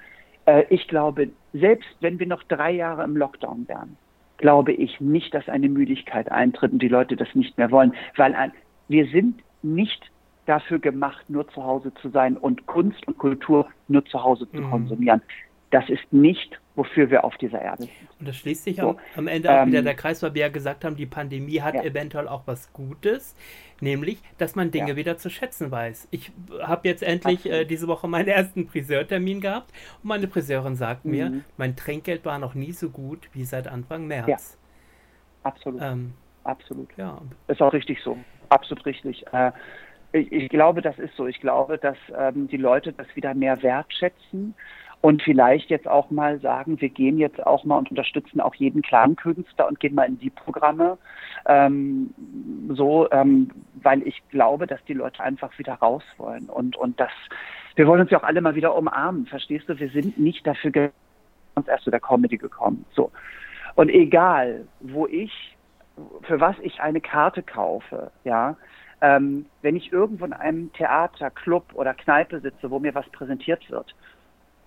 [0.70, 3.98] ich glaube, selbst wenn wir noch drei Jahre im Lockdown wären,
[4.38, 8.36] glaube ich nicht, dass eine Müdigkeit eintritt und die Leute das nicht mehr wollen, weil
[8.36, 8.52] ein,
[8.88, 10.12] wir sind nicht
[10.46, 14.62] dafür gemacht, nur zu Hause zu sein und Kunst und Kultur nur zu Hause zu
[14.62, 14.70] mhm.
[14.70, 15.22] konsumieren.
[15.76, 17.92] Das ist nicht, wofür wir auf dieser Erde sind.
[18.20, 20.44] Und das schließt sich so, am, am, Ende auch ähm, wieder der Kreis, weil wir
[20.44, 21.84] ja gesagt haben, die Pandemie hat ja.
[21.84, 23.36] eventuell auch was Gutes,
[23.82, 24.96] nämlich, dass man Dinge ja.
[24.96, 26.08] wieder zu schätzen weiß.
[26.12, 29.72] Ich habe jetzt endlich äh, diese Woche meinen ersten Friseurtermin gehabt
[30.02, 31.12] und meine Friseurin sagt mhm.
[31.12, 34.28] mir, mein Trinkgeld war noch nie so gut wie seit Anfang März.
[34.28, 35.50] Ja.
[35.50, 35.82] Absolut.
[35.82, 36.14] Ähm,
[36.46, 36.90] Absolut.
[36.96, 37.20] Ja.
[37.48, 38.18] Ist auch richtig so.
[38.50, 39.26] Absolut richtig.
[39.34, 39.52] Äh,
[40.14, 41.28] ich, ich, glaube, das ist so.
[41.28, 44.54] Ich glaube, dass ähm, die Leute das wieder mehr wertschätzen
[45.06, 48.82] und vielleicht jetzt auch mal sagen, wir gehen jetzt auch mal und unterstützen auch jeden
[48.82, 50.98] Clankünstler und gehen mal in die Programme.
[51.46, 52.12] Ähm,
[52.70, 53.52] so, ähm,
[53.84, 57.12] weil ich glaube, dass die Leute einfach wieder raus wollen und, und das,
[57.76, 59.78] wir wollen uns ja auch alle mal wieder umarmen, verstehst du?
[59.78, 60.90] Wir sind nicht dafür
[61.54, 62.84] uns erst zu der Comedy gekommen.
[62.96, 63.12] So.
[63.76, 65.56] Und egal, wo ich,
[66.24, 68.58] für was ich eine Karte kaufe, ja,
[69.02, 73.70] ähm, wenn ich irgendwo in einem Theater, Club oder Kneipe sitze, wo mir was präsentiert
[73.70, 73.94] wird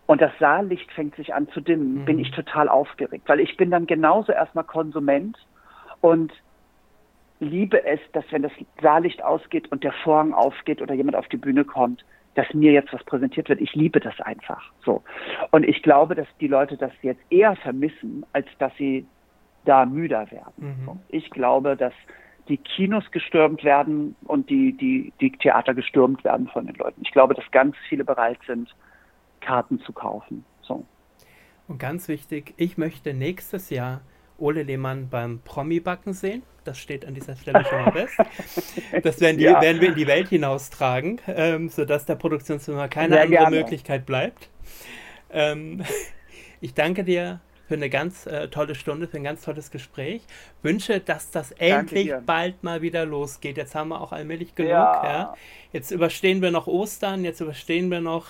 [0.09, 2.05] und das Saallicht fängt sich an zu dimmen, mhm.
[2.07, 5.37] bin ich total aufgeregt, weil ich bin dann genauso erstmal Konsument
[6.01, 6.33] und
[7.41, 11.37] liebe es, dass wenn das Saallicht ausgeht und der Vorhang aufgeht oder jemand auf die
[11.37, 12.07] Bühne kommt,
[12.37, 13.61] dass mir jetzt was präsentiert wird.
[13.61, 15.03] Ich liebe das einfach so.
[15.51, 19.07] Und ich glaube, dass die Leute das jetzt eher vermissen, als dass sie
[19.67, 20.55] da müder werden.
[20.57, 21.01] Mhm.
[21.11, 21.93] Ich glaube, dass
[22.49, 27.03] die Kinos gestürmt werden und die, die, die Theater gestürmt werden von den Leuten.
[27.03, 28.75] Ich glaube, dass ganz viele bereit sind,
[29.41, 30.45] Karten zu kaufen.
[30.63, 30.85] So.
[31.67, 34.01] Und ganz wichtig, ich möchte nächstes Jahr
[34.39, 36.43] Ole Lehmann beim Promi-Backen sehen.
[36.65, 38.15] Das steht an dieser Stelle schon mal fest.
[39.03, 39.61] Das werden, die, ja.
[39.61, 43.57] werden wir in die Welt hinaustragen, ähm, sodass der Produktionsfirma keine Sehr andere gerne.
[43.57, 44.49] Möglichkeit bleibt.
[45.31, 45.83] Ähm,
[46.61, 50.23] ich danke dir für eine ganz äh, tolle Stunde, für ein ganz tolles Gespräch.
[50.63, 53.59] Wünsche, dass das endlich bald mal wieder losgeht.
[53.59, 54.71] Jetzt haben wir auch allmählich genug.
[54.71, 55.05] Ja.
[55.05, 55.35] ja.
[55.73, 58.29] Jetzt überstehen wir noch Ostern, jetzt überstehen wir noch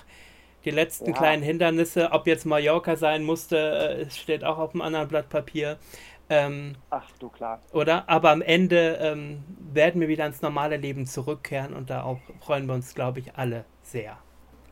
[0.64, 1.16] die letzten ja.
[1.16, 2.10] kleinen Hindernisse.
[2.12, 5.78] Ob jetzt Mallorca sein musste, äh, steht auch auf einem anderen Blatt Papier.
[6.30, 7.60] Ähm, Ach du klar.
[7.72, 8.08] Oder?
[8.08, 12.74] Aber am Ende ähm, werden wir wieder ins normale Leben zurückkehren und darauf freuen wir
[12.74, 14.18] uns, glaube ich, alle sehr.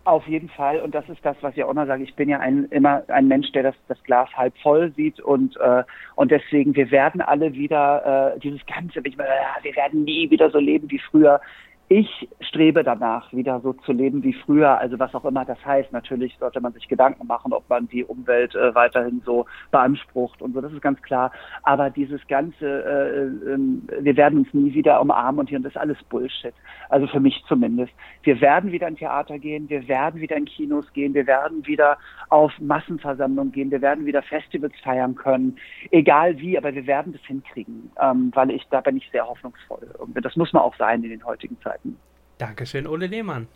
[0.05, 0.81] Auf jeden Fall.
[0.83, 2.05] Und das ist das, was ich auch immer sage.
[2.05, 5.19] Ich bin ja ein, immer ein Mensch, der das, das Glas halb voll sieht.
[5.19, 5.83] Und, äh,
[6.15, 9.31] und deswegen, wir werden alle wieder äh, dieses Ganze, ich meine,
[9.63, 11.41] wir werden nie wieder so leben wie früher
[11.89, 15.93] ich strebe danach, wieder so zu leben wie früher, also was auch immer das heißt.
[15.93, 20.55] Natürlich sollte man sich Gedanken machen, ob man die Umwelt äh, weiterhin so beansprucht und
[20.55, 21.31] so, das ist ganz klar.
[21.63, 25.75] Aber dieses ganze, äh, äh, wir werden uns nie wieder umarmen und hier, und das
[25.75, 26.55] ist alles Bullshit.
[26.89, 27.93] Also für mich zumindest.
[28.25, 31.99] Wir werden wieder in Theater gehen, wir werden wieder in Kinos gehen, wir werden wieder
[32.31, 35.57] auf Massenversammlungen gehen, wir werden wieder Festivals feiern können,
[35.93, 39.87] egal wie, aber wir werden das hinkriegen, ähm, weil ich, da bin ich sehr hoffnungsvoll.
[40.15, 41.76] Das muss man auch sein in den heutigen Zeiten.
[41.85, 41.97] Möglichkeiten.
[42.39, 43.49] Dankeschön, Ole Lehmann.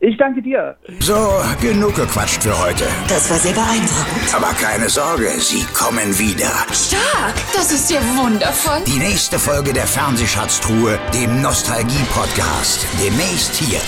[0.05, 0.75] Ich danke dir.
[0.99, 1.15] So,
[1.61, 2.83] genug gequatscht für heute.
[3.07, 4.35] Das war sehr beeindruckend.
[4.35, 6.51] Aber keine Sorge, sie kommen wieder.
[6.73, 8.83] Stark, das ist ja wundervoll.
[8.85, 12.85] Die nächste Folge der Fernsehschatztruhe, dem Nostalgie-Podcast.
[13.01, 13.79] Demnächst hier